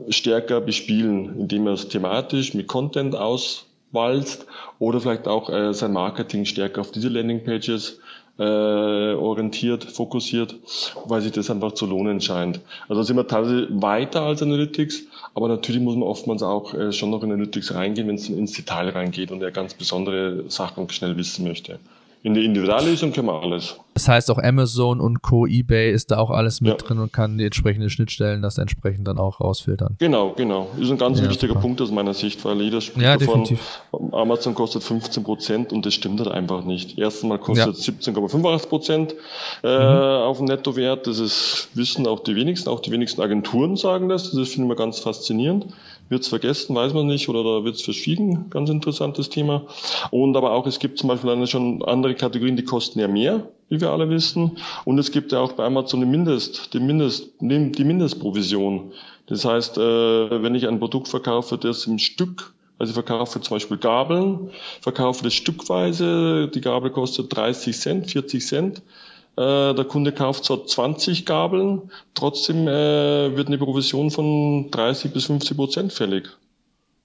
stärker 0.08 0.60
bespielen, 0.60 1.38
indem 1.38 1.66
er 1.66 1.74
es 1.74 1.88
thematisch 1.88 2.54
mit 2.54 2.66
Content 2.66 3.14
auswalzt 3.14 4.46
oder 4.78 5.00
vielleicht 5.00 5.28
auch 5.28 5.50
äh, 5.50 5.72
sein 5.72 5.92
Marketing 5.92 6.44
stärker 6.44 6.80
auf 6.80 6.90
diese 6.90 7.08
Landingpages 7.08 8.00
äh, 8.38 8.42
orientiert, 8.42 9.84
fokussiert, 9.84 10.56
weil 11.06 11.20
sich 11.20 11.32
das 11.32 11.50
einfach 11.50 11.72
zu 11.72 11.86
lohnen 11.86 12.20
scheint. 12.20 12.60
Also 12.88 13.02
da 13.02 13.04
sind 13.04 13.16
wir 13.16 13.26
teilweise 13.26 13.68
weiter 13.70 14.22
als 14.22 14.42
Analytics, 14.42 15.04
aber 15.34 15.48
natürlich 15.48 15.80
muss 15.80 15.94
man 15.94 16.02
oftmals 16.02 16.42
auch 16.42 16.74
äh, 16.74 16.92
schon 16.92 17.10
noch 17.10 17.22
in 17.22 17.30
Analytics 17.30 17.74
reingehen, 17.74 18.08
wenn 18.08 18.16
es 18.16 18.28
ins 18.28 18.52
Detail 18.52 18.88
reingeht 18.88 19.30
und 19.30 19.42
er 19.42 19.50
ganz 19.50 19.74
besondere 19.74 20.44
Sachen 20.48 20.88
schnell 20.90 21.16
wissen 21.16 21.44
möchte. 21.44 21.78
In 22.24 22.32
der 22.32 22.42
Individuallösung 22.42 23.12
können 23.12 23.26
wir 23.26 23.42
alles. 23.42 23.76
Das 23.92 24.08
heißt 24.08 24.30
auch 24.30 24.38
Amazon 24.38 24.98
und 24.98 25.20
Co. 25.20 25.46
eBay 25.46 25.92
ist 25.92 26.10
da 26.10 26.16
auch 26.16 26.30
alles 26.30 26.62
mit 26.62 26.70
ja. 26.70 26.76
drin 26.78 26.98
und 26.98 27.12
kann 27.12 27.36
die 27.36 27.44
entsprechenden 27.44 27.90
Schnittstellen 27.90 28.40
das 28.40 28.56
entsprechend 28.56 29.06
dann 29.06 29.18
auch 29.18 29.42
rausfiltern. 29.42 29.96
Genau, 29.98 30.32
genau. 30.32 30.70
Ist 30.80 30.90
ein 30.90 30.96
ganz 30.96 31.20
ja, 31.20 31.28
wichtiger 31.28 31.52
super. 31.52 31.60
Punkt 31.60 31.82
aus 31.82 31.90
meiner 31.90 32.14
Sicht, 32.14 32.42
weil 32.46 32.62
jeder 32.62 32.80
spricht 32.80 33.04
ja, 33.04 33.18
davon. 33.18 33.58
Amazon 34.12 34.54
kostet 34.54 34.82
15 34.82 35.22
Prozent 35.22 35.72
und 35.74 35.84
das 35.84 35.92
stimmt 35.92 36.18
halt 36.18 36.30
einfach 36.30 36.64
nicht. 36.64 36.98
Erstens 36.98 37.28
mal 37.28 37.38
kostet 37.38 37.76
ja. 37.76 37.92
17,85 37.92 38.68
Prozent 38.68 39.14
äh, 39.62 39.78
mhm. 39.78 40.22
auf 40.22 40.38
dem 40.38 40.46
Nettowert. 40.46 41.06
Das 41.06 41.18
ist, 41.18 41.68
wissen 41.74 42.06
auch 42.06 42.20
die 42.20 42.34
wenigsten, 42.36 42.70
auch 42.70 42.80
die 42.80 42.90
wenigsten 42.90 43.20
Agenturen 43.20 43.76
sagen 43.76 44.08
das. 44.08 44.32
Das 44.32 44.48
finden 44.48 44.70
wir 44.70 44.76
ganz 44.76 44.98
faszinierend. 44.98 45.66
Wird's 46.08 46.28
vergessen, 46.28 46.76
weiß 46.76 46.92
man 46.92 47.06
nicht, 47.06 47.28
oder 47.28 47.42
da 47.42 47.64
wird's 47.64 47.82
verschwiegen. 47.82 48.50
Ganz 48.50 48.70
interessantes 48.70 49.30
Thema. 49.30 49.66
Und 50.10 50.36
aber 50.36 50.52
auch, 50.52 50.66
es 50.66 50.78
gibt 50.78 50.98
zum 50.98 51.08
Beispiel 51.08 51.46
schon 51.46 51.82
andere 51.82 52.14
Kategorien, 52.14 52.56
die 52.56 52.64
kosten 52.64 53.00
ja 53.00 53.08
mehr, 53.08 53.48
wie 53.68 53.80
wir 53.80 53.90
alle 53.90 54.10
wissen. 54.10 54.58
Und 54.84 54.98
es 54.98 55.12
gibt 55.12 55.32
ja 55.32 55.40
auch 55.40 55.52
bei 55.52 55.64
Amazon 55.64 56.00
die 56.00 56.06
Mindest, 56.06 56.74
die 56.74 56.80
Mindest, 56.80 57.32
die 57.40 57.84
Mindestprovision. 57.84 58.92
Das 59.26 59.44
heißt, 59.44 59.78
äh, 59.78 60.42
wenn 60.42 60.54
ich 60.54 60.68
ein 60.68 60.78
Produkt 60.78 61.08
verkaufe, 61.08 61.56
das 61.56 61.86
im 61.86 61.98
Stück 61.98 62.54
also 62.78 62.90
ich 62.90 62.94
verkaufe 62.94 63.40
zum 63.40 63.54
Beispiel 63.54 63.76
Gabeln, 63.76 64.50
verkaufe 64.80 65.22
das 65.22 65.34
stückweise, 65.34 66.48
die 66.48 66.60
Gabel 66.60 66.90
kostet 66.90 67.34
30 67.34 67.78
Cent, 67.78 68.10
40 68.10 68.46
Cent. 68.46 68.82
Äh, 69.36 69.74
der 69.74 69.84
Kunde 69.84 70.12
kauft 70.12 70.44
zwar 70.44 70.64
20 70.64 71.26
Gabeln, 71.26 71.90
trotzdem 72.14 72.68
äh, 72.68 73.36
wird 73.36 73.48
eine 73.48 73.58
Provision 73.58 74.10
von 74.10 74.70
30 74.70 75.12
bis 75.12 75.26
50 75.26 75.56
Prozent 75.56 75.92
fällig. 75.92 76.28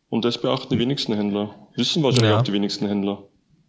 Und 0.09 0.25
das 0.25 0.39
beachten 0.39 0.73
die 0.73 0.79
wenigsten 0.79 1.13
Händler. 1.13 1.55
Wissen 1.75 2.03
wahrscheinlich 2.03 2.31
ja. 2.31 2.39
auch 2.39 2.43
die 2.43 2.53
wenigsten 2.53 2.87
Händler. 2.87 3.23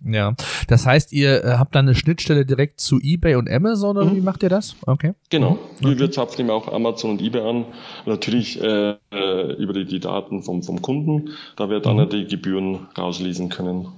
Ja, 0.04 0.34
das 0.66 0.86
heißt, 0.86 1.12
ihr 1.12 1.44
äh, 1.44 1.52
habt 1.58 1.74
dann 1.74 1.86
eine 1.86 1.94
Schnittstelle 1.94 2.46
direkt 2.46 2.80
zu 2.80 2.98
eBay 3.02 3.34
und 3.34 3.50
Amazon 3.50 3.98
oder 3.98 4.06
mhm. 4.06 4.16
wie 4.16 4.20
macht 4.22 4.42
ihr 4.42 4.48
das? 4.48 4.76
Okay. 4.86 5.12
Genau. 5.28 5.52
Mhm. 5.52 5.86
Okay. 5.86 5.98
Wir 5.98 6.10
zapfen 6.10 6.40
eben 6.40 6.50
auch 6.50 6.72
Amazon 6.72 7.12
und 7.12 7.22
eBay 7.22 7.42
an. 7.42 7.66
Natürlich 8.06 8.60
äh, 8.62 8.96
äh, 9.12 9.52
über 9.58 9.74
die, 9.74 9.84
die 9.84 10.00
Daten 10.00 10.42
vom, 10.42 10.62
vom 10.62 10.80
Kunden, 10.80 11.30
da 11.56 11.68
wir 11.68 11.80
dann 11.80 11.96
mhm. 11.96 12.08
die 12.08 12.26
Gebühren 12.26 12.88
rauslesen 12.96 13.50
können. 13.50 13.88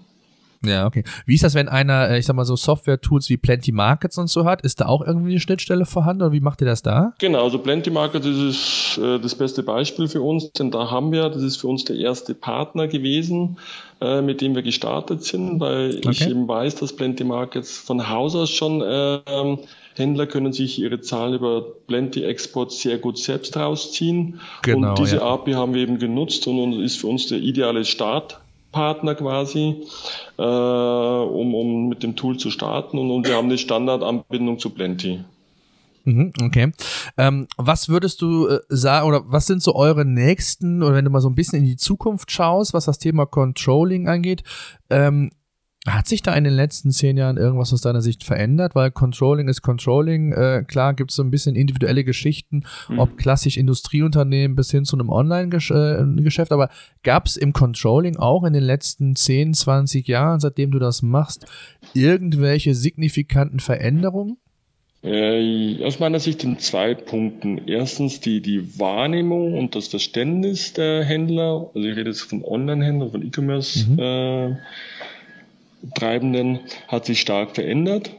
Ja, 0.64 0.86
okay. 0.86 1.02
Wie 1.26 1.34
ist 1.34 1.42
das, 1.42 1.54
wenn 1.54 1.68
einer, 1.68 2.10
äh, 2.10 2.18
ich 2.18 2.26
sag 2.26 2.36
mal 2.36 2.44
so 2.44 2.56
Software-Tools 2.56 3.28
wie 3.28 3.36
Plenty 3.36 3.72
Markets 3.72 4.18
und 4.18 4.28
so 4.28 4.44
hat? 4.44 4.62
Ist 4.62 4.80
da 4.80 4.86
auch 4.86 5.02
irgendwie 5.02 5.32
eine 5.32 5.40
Schnittstelle 5.40 5.86
vorhanden 5.86 6.22
oder 6.22 6.32
wie 6.32 6.40
macht 6.40 6.60
ihr 6.60 6.66
das 6.66 6.82
da? 6.82 7.12
Genau, 7.18 7.42
also 7.42 7.58
Plenty 7.58 7.90
Markets 7.90 8.26
ist 8.26 8.98
äh, 9.02 9.18
das 9.18 9.34
beste 9.34 9.62
Beispiel 9.62 10.08
für 10.08 10.22
uns, 10.22 10.52
denn 10.52 10.70
da 10.70 10.90
haben 10.90 11.10
wir, 11.10 11.28
das 11.28 11.42
ist 11.42 11.56
für 11.56 11.66
uns 11.66 11.84
der 11.84 11.96
erste 11.96 12.34
Partner 12.34 12.86
gewesen, 12.86 13.58
äh, 14.00 14.22
mit 14.22 14.40
dem 14.40 14.54
wir 14.54 14.62
gestartet 14.62 15.24
sind, 15.24 15.58
weil 15.60 15.96
okay. 15.96 16.10
ich 16.10 16.28
eben 16.28 16.46
weiß, 16.46 16.76
dass 16.76 16.94
Plenty 16.94 17.24
Markets 17.24 17.78
von 17.78 18.08
Haus 18.08 18.36
aus 18.36 18.50
schon 18.50 18.82
äh, 18.82 19.18
Händler 19.94 20.26
können 20.26 20.52
sich 20.52 20.78
ihre 20.78 21.00
Zahlen 21.00 21.34
über 21.34 21.62
Plenty 21.86 22.24
Export 22.24 22.72
sehr 22.72 22.98
gut 22.98 23.18
selbst 23.18 23.56
rausziehen. 23.56 24.40
Genau, 24.62 24.90
und 24.90 24.98
diese 24.98 25.16
ja. 25.16 25.22
API 25.22 25.52
haben 25.52 25.74
wir 25.74 25.82
eben 25.82 25.98
genutzt 25.98 26.46
und, 26.46 26.58
und 26.58 26.80
ist 26.80 26.98
für 26.98 27.08
uns 27.08 27.26
der 27.26 27.38
ideale 27.38 27.84
Start 27.84 28.40
Partner 28.72 29.14
quasi, 29.14 29.84
äh, 30.38 30.42
um, 30.42 31.54
um 31.54 31.88
mit 31.88 32.02
dem 32.02 32.16
Tool 32.16 32.38
zu 32.38 32.50
starten 32.50 32.98
und, 32.98 33.10
und 33.10 33.28
wir 33.28 33.36
haben 33.36 33.48
eine 33.48 33.58
Standardanbindung 33.58 34.58
zu 34.58 34.70
Plenty. 34.70 35.20
Mhm, 36.04 36.32
okay. 36.42 36.72
Ähm, 37.16 37.46
was 37.56 37.88
würdest 37.88 38.22
du 38.22 38.48
äh, 38.48 38.60
sagen, 38.68 39.06
oder 39.06 39.22
was 39.26 39.46
sind 39.46 39.62
so 39.62 39.74
eure 39.74 40.04
nächsten, 40.04 40.82
oder 40.82 40.96
wenn 40.96 41.04
du 41.04 41.10
mal 41.10 41.20
so 41.20 41.28
ein 41.28 41.34
bisschen 41.34 41.60
in 41.60 41.64
die 41.64 41.76
Zukunft 41.76 42.30
schaust, 42.32 42.74
was 42.74 42.86
das 42.86 42.98
Thema 42.98 43.26
Controlling 43.26 44.08
angeht, 44.08 44.42
ähm, 44.90 45.30
hat 45.86 46.06
sich 46.06 46.22
da 46.22 46.32
in 46.34 46.44
den 46.44 46.52
letzten 46.52 46.92
zehn 46.92 47.16
Jahren 47.16 47.36
irgendwas 47.36 47.72
aus 47.72 47.80
deiner 47.80 48.02
Sicht 48.02 48.22
verändert? 48.22 48.76
Weil 48.76 48.92
Controlling 48.92 49.48
ist 49.48 49.62
Controlling. 49.62 50.32
Äh, 50.32 50.64
klar 50.66 50.94
gibt 50.94 51.10
es 51.10 51.16
so 51.16 51.24
ein 51.24 51.32
bisschen 51.32 51.56
individuelle 51.56 52.04
Geschichten, 52.04 52.62
mhm. 52.88 53.00
ob 53.00 53.16
klassisch 53.16 53.56
Industrieunternehmen 53.56 54.54
bis 54.54 54.70
hin 54.70 54.84
zu 54.84 54.94
einem 54.96 55.08
Online-Geschäft. 55.08 56.50
Äh, 56.50 56.54
aber 56.54 56.70
gab 57.02 57.26
es 57.26 57.36
im 57.36 57.52
Controlling 57.52 58.16
auch 58.16 58.44
in 58.44 58.52
den 58.52 58.62
letzten 58.62 59.16
10, 59.16 59.54
20 59.54 60.06
Jahren, 60.06 60.38
seitdem 60.38 60.70
du 60.70 60.78
das 60.78 61.02
machst, 61.02 61.46
irgendwelche 61.94 62.76
signifikanten 62.76 63.58
Veränderungen? 63.58 64.36
Äh, 65.04 65.82
aus 65.82 65.98
meiner 65.98 66.20
Sicht 66.20 66.44
in 66.44 66.60
zwei 66.60 66.94
Punkten. 66.94 67.66
Erstens 67.66 68.20
die, 68.20 68.40
die 68.40 68.78
Wahrnehmung 68.78 69.58
und 69.58 69.74
das 69.74 69.88
Verständnis 69.88 70.74
der 70.74 71.02
Händler. 71.02 71.70
Also 71.74 71.88
ich 71.88 71.96
rede 71.96 72.10
jetzt 72.10 72.20
von 72.20 72.44
Online-Händlern, 72.44 73.10
von 73.10 73.26
E-Commerce. 73.26 73.90
Mhm. 73.90 73.98
Äh, 73.98 74.56
Treibenden 75.94 76.60
hat 76.88 77.06
sich 77.06 77.20
stark 77.20 77.54
verändert. 77.54 78.10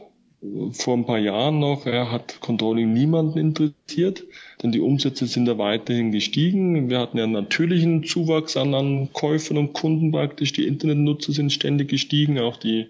Vor 0.72 0.94
ein 0.94 1.06
paar 1.06 1.18
Jahren 1.18 1.58
noch 1.58 1.86
ja, 1.86 2.10
hat 2.10 2.40
Controlling 2.40 2.92
niemanden 2.92 3.38
interessiert, 3.38 4.24
denn 4.62 4.72
die 4.72 4.80
Umsätze 4.80 5.26
sind 5.26 5.46
da 5.46 5.56
weiterhin 5.56 6.12
gestiegen. 6.12 6.90
Wir 6.90 6.98
hatten 6.98 7.16
ja 7.16 7.24
einen 7.24 7.32
natürlichen 7.32 8.04
Zuwachs 8.04 8.58
an, 8.58 8.74
an 8.74 9.08
Käufern 9.14 9.56
und 9.56 9.72
Kunden 9.72 10.12
praktisch. 10.12 10.52
Die 10.52 10.66
Internetnutzer 10.66 11.32
sind 11.32 11.50
ständig 11.50 11.88
gestiegen, 11.88 12.38
auch 12.38 12.58
die 12.58 12.88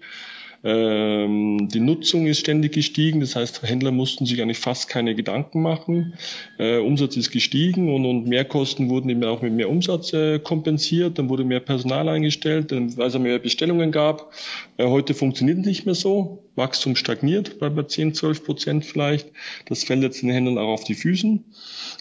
ähm, 0.67 1.69
die 1.71 1.79
Nutzung 1.79 2.25
ist 2.25 2.39
ständig 2.39 2.73
gestiegen, 2.73 3.19
das 3.19 3.35
heißt, 3.35 3.61
Händler 3.61 3.91
mussten 3.91 4.25
sich 4.25 4.41
eigentlich 4.41 4.57
fast 4.57 4.89
keine 4.89 5.13
Gedanken 5.13 5.61
machen. 5.61 6.15
Äh, 6.57 6.79
Umsatz 6.79 7.15
ist 7.17 7.29
gestiegen 7.29 7.93
und, 7.93 8.03
und 8.07 8.27
Mehrkosten 8.27 8.89
wurden 8.89 9.07
eben 9.09 9.23
auch 9.25 9.43
mit 9.43 9.53
mehr 9.53 9.69
Umsatz 9.69 10.11
äh, 10.13 10.39
kompensiert. 10.39 11.19
Dann 11.19 11.29
wurde 11.29 11.43
mehr 11.43 11.59
Personal 11.59 12.09
eingestellt, 12.09 12.71
weil 12.71 13.07
es 13.07 13.19
mehr 13.19 13.37
Bestellungen 13.37 13.91
gab. 13.91 14.33
Äh, 14.77 14.87
heute 14.87 15.13
funktioniert 15.13 15.59
nicht 15.59 15.85
mehr 15.85 15.93
so. 15.93 16.43
Wachstum 16.55 16.95
stagniert 16.95 17.59
bei 17.59 17.69
10, 17.69 18.15
12 18.15 18.43
Prozent 18.43 18.85
vielleicht. 18.85 19.31
Das 19.67 19.83
fällt 19.83 20.01
jetzt 20.01 20.23
den 20.23 20.31
Händlern 20.31 20.57
auch 20.57 20.73
auf 20.73 20.83
die 20.83 20.95
Füßen. 20.95 21.45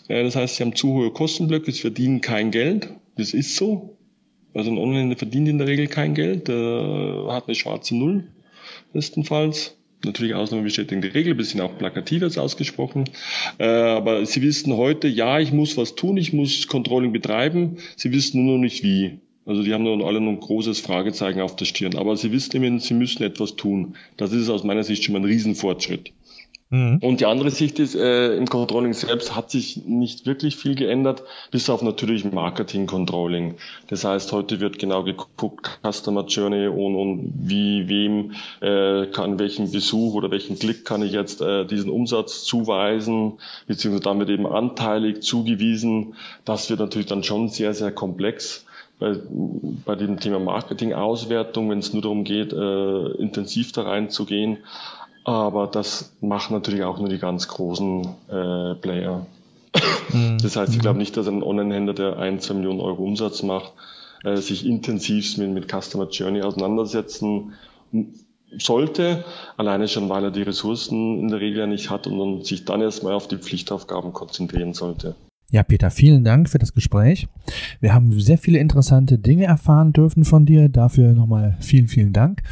Äh, 0.08 0.24
das 0.24 0.36
heißt, 0.36 0.56
sie 0.56 0.62
haben 0.62 0.74
zu 0.74 0.88
hohe 0.88 1.10
Kostenblöcke, 1.10 1.70
sie 1.70 1.82
verdienen 1.82 2.22
kein 2.22 2.50
Geld. 2.50 2.88
Das 3.18 3.34
ist 3.34 3.56
so. 3.56 3.98
Also 4.54 4.70
ein 4.70 4.78
Online 4.78 5.16
verdient 5.16 5.48
in 5.48 5.58
der 5.58 5.66
Regel 5.66 5.86
kein 5.86 6.14
Geld, 6.14 6.48
der 6.48 7.26
hat 7.28 7.46
eine 7.46 7.56
schwarze 7.56 7.94
Null 7.94 8.24
bestenfalls. 8.94 9.76
Natürlich 10.04 10.34
Ausnahme 10.34 10.62
bestätigen 10.64 11.02
die 11.02 11.08
Regel, 11.08 11.34
bisschen 11.34 11.60
auch 11.60 11.76
plakativ 11.78 12.22
jetzt 12.22 12.38
ausgesprochen. 12.38 13.04
Äh, 13.58 13.66
aber 13.66 14.24
Sie 14.24 14.42
wissen 14.42 14.76
heute, 14.76 15.08
ja, 15.08 15.40
ich 15.40 15.52
muss 15.52 15.76
was 15.76 15.94
tun, 15.94 16.16
ich 16.16 16.32
muss 16.32 16.66
Controlling 16.66 17.12
betreiben. 17.12 17.76
Sie 17.96 18.12
wissen 18.12 18.44
nur 18.44 18.54
noch 18.54 18.62
nicht 18.62 18.82
wie. 18.82 19.18
Also 19.46 19.62
die 19.62 19.74
haben 19.74 19.84
nun 19.84 20.02
alle 20.02 20.20
noch 20.20 20.32
ein 20.32 20.40
großes 20.40 20.80
Fragezeichen 20.80 21.40
auf 21.40 21.54
der 21.56 21.66
Stirn. 21.66 21.96
Aber 21.96 22.16
sie 22.16 22.32
wissen 22.32 22.56
immerhin, 22.56 22.78
sie 22.78 22.94
müssen 22.94 23.22
etwas 23.22 23.56
tun. 23.56 23.94
Das 24.16 24.32
ist 24.32 24.48
aus 24.48 24.64
meiner 24.64 24.84
Sicht 24.84 25.04
schon 25.04 25.12
mal 25.12 25.18
ein 25.18 25.26
Riesenfortschritt. 25.26 26.12
Mhm. 26.70 26.98
Und 27.02 27.20
die 27.20 27.26
andere 27.26 27.50
Sicht 27.50 27.78
ist, 27.78 27.94
äh, 27.94 28.36
im 28.36 28.46
Controlling 28.46 28.94
selbst 28.94 29.36
hat 29.36 29.50
sich 29.50 29.84
nicht 29.84 30.26
wirklich 30.26 30.56
viel 30.56 30.74
geändert, 30.74 31.22
bis 31.50 31.68
auf 31.68 31.82
natürlich 31.82 32.24
Marketing-Controlling. 32.24 33.56
Das 33.88 34.04
heißt, 34.04 34.32
heute 34.32 34.60
wird 34.60 34.78
genau 34.78 35.04
geguckt, 35.04 35.78
Customer 35.82 36.24
Journey 36.26 36.66
und, 36.68 36.96
und 36.96 37.32
wie, 37.36 37.88
wem 37.88 38.32
äh, 38.60 39.06
kann, 39.06 39.38
welchen 39.38 39.70
Besuch 39.70 40.14
oder 40.14 40.30
welchen 40.30 40.58
Klick 40.58 40.84
kann 40.84 41.02
ich 41.02 41.12
jetzt 41.12 41.42
äh, 41.42 41.64
diesen 41.66 41.90
Umsatz 41.90 42.44
zuweisen, 42.44 43.34
beziehungsweise 43.66 44.04
damit 44.04 44.28
eben 44.30 44.46
anteilig 44.46 45.22
zugewiesen. 45.22 46.14
Das 46.44 46.70
wird 46.70 46.80
natürlich 46.80 47.06
dann 47.06 47.22
schon 47.22 47.50
sehr, 47.50 47.74
sehr 47.74 47.92
komplex 47.92 48.64
bei, 48.98 49.16
bei 49.84 49.96
dem 49.96 50.18
Thema 50.20 50.38
Marketing-Auswertung, 50.38 51.70
wenn 51.70 51.78
es 51.78 51.92
nur 51.92 52.02
darum 52.02 52.24
geht, 52.24 52.52
äh, 52.52 53.06
intensiv 53.18 53.72
da 53.72 53.82
reinzugehen. 53.82 54.58
Aber 55.24 55.66
das 55.66 56.12
machen 56.20 56.52
natürlich 56.52 56.84
auch 56.84 56.98
nur 56.98 57.08
die 57.08 57.18
ganz 57.18 57.48
großen 57.48 58.04
äh, 58.28 58.74
Player. 58.74 59.26
Mhm. 60.12 60.38
Das 60.42 60.56
heißt, 60.56 60.74
ich 60.74 60.80
glaube 60.80 60.98
nicht, 60.98 61.16
dass 61.16 61.26
ein 61.26 61.42
Online-Händler, 61.42 61.94
der 61.94 62.18
ein, 62.18 62.40
zwei 62.40 62.54
Millionen 62.54 62.80
Euro 62.80 63.02
Umsatz 63.02 63.42
macht, 63.42 63.72
äh, 64.22 64.36
sich 64.36 64.66
intensivst 64.66 65.38
mit, 65.38 65.50
mit 65.50 65.70
Customer 65.70 66.08
Journey 66.08 66.42
auseinandersetzen 66.42 67.54
sollte, 68.58 69.24
alleine 69.56 69.88
schon, 69.88 70.08
weil 70.08 70.24
er 70.24 70.30
die 70.30 70.42
Ressourcen 70.42 71.18
in 71.20 71.28
der 71.28 71.40
Regel 71.40 71.60
ja 71.60 71.66
nicht 71.66 71.90
hat 71.90 72.06
und, 72.06 72.20
und 72.20 72.46
sich 72.46 72.64
dann 72.64 72.82
erstmal 72.82 73.14
auf 73.14 73.26
die 73.26 73.38
Pflichtaufgaben 73.38 74.12
konzentrieren 74.12 74.74
sollte. 74.74 75.16
Ja, 75.50 75.62
Peter, 75.62 75.90
vielen 75.90 76.24
Dank 76.24 76.48
für 76.48 76.58
das 76.58 76.72
Gespräch. 76.72 77.28
Wir 77.80 77.94
haben 77.94 78.18
sehr 78.18 78.38
viele 78.38 78.58
interessante 78.58 79.18
Dinge 79.18 79.44
erfahren 79.44 79.92
dürfen 79.92 80.24
von 80.24 80.46
dir. 80.46 80.68
Dafür 80.68 81.12
nochmal 81.12 81.56
vielen, 81.60 81.86
vielen 81.86 82.12
Dank. 82.12 82.42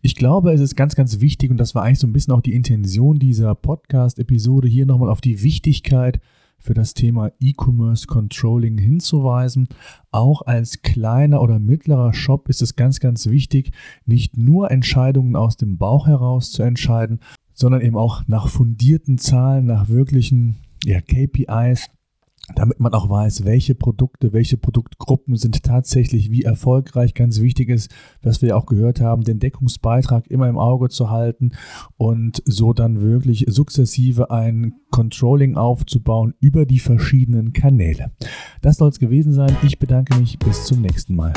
Ich 0.00 0.16
glaube, 0.16 0.52
es 0.52 0.60
ist 0.60 0.74
ganz, 0.74 0.96
ganz 0.96 1.20
wichtig 1.20 1.50
und 1.50 1.58
das 1.58 1.74
war 1.74 1.84
eigentlich 1.84 2.00
so 2.00 2.06
ein 2.06 2.12
bisschen 2.12 2.32
auch 2.32 2.40
die 2.40 2.54
Intention 2.54 3.18
dieser 3.18 3.54
Podcast-Episode, 3.54 4.66
hier 4.66 4.86
nochmal 4.86 5.10
auf 5.10 5.20
die 5.20 5.42
Wichtigkeit 5.42 6.20
für 6.58 6.74
das 6.74 6.94
Thema 6.94 7.32
E-Commerce 7.38 8.06
Controlling 8.06 8.78
hinzuweisen. 8.78 9.68
Auch 10.10 10.42
als 10.42 10.82
kleiner 10.82 11.42
oder 11.42 11.58
mittlerer 11.58 12.14
Shop 12.14 12.48
ist 12.48 12.62
es 12.62 12.76
ganz, 12.76 13.00
ganz 13.00 13.26
wichtig, 13.26 13.72
nicht 14.06 14.36
nur 14.36 14.70
Entscheidungen 14.70 15.36
aus 15.36 15.56
dem 15.56 15.76
Bauch 15.76 16.06
heraus 16.06 16.50
zu 16.50 16.62
entscheiden, 16.62 17.20
sondern 17.52 17.82
eben 17.82 17.96
auch 17.96 18.22
nach 18.26 18.48
fundierten 18.48 19.18
Zahlen, 19.18 19.66
nach 19.66 19.88
wirklichen 19.88 20.56
ja, 20.84 21.00
KPIs 21.00 21.90
damit 22.54 22.80
man 22.80 22.92
auch 22.92 23.08
weiß, 23.08 23.44
welche 23.44 23.74
Produkte, 23.74 24.32
welche 24.32 24.56
Produktgruppen 24.56 25.36
sind 25.36 25.62
tatsächlich 25.62 26.30
wie 26.30 26.42
erfolgreich. 26.42 27.14
Ganz 27.14 27.40
wichtig 27.40 27.68
ist, 27.68 27.90
was 28.22 28.42
wir 28.42 28.56
auch 28.56 28.66
gehört 28.66 29.00
haben, 29.00 29.22
den 29.22 29.38
Deckungsbeitrag 29.38 30.26
immer 30.28 30.48
im 30.48 30.58
Auge 30.58 30.88
zu 30.88 31.10
halten 31.10 31.52
und 31.96 32.42
so 32.44 32.72
dann 32.72 33.00
wirklich 33.00 33.46
sukzessive 33.48 34.30
ein 34.30 34.74
Controlling 34.90 35.56
aufzubauen 35.56 36.34
über 36.40 36.66
die 36.66 36.80
verschiedenen 36.80 37.52
Kanäle. 37.52 38.10
Das 38.60 38.76
soll 38.76 38.90
es 38.90 38.98
gewesen 38.98 39.32
sein. 39.32 39.56
Ich 39.62 39.78
bedanke 39.78 40.18
mich. 40.18 40.38
Bis 40.38 40.64
zum 40.64 40.80
nächsten 40.80 41.14
Mal. 41.14 41.32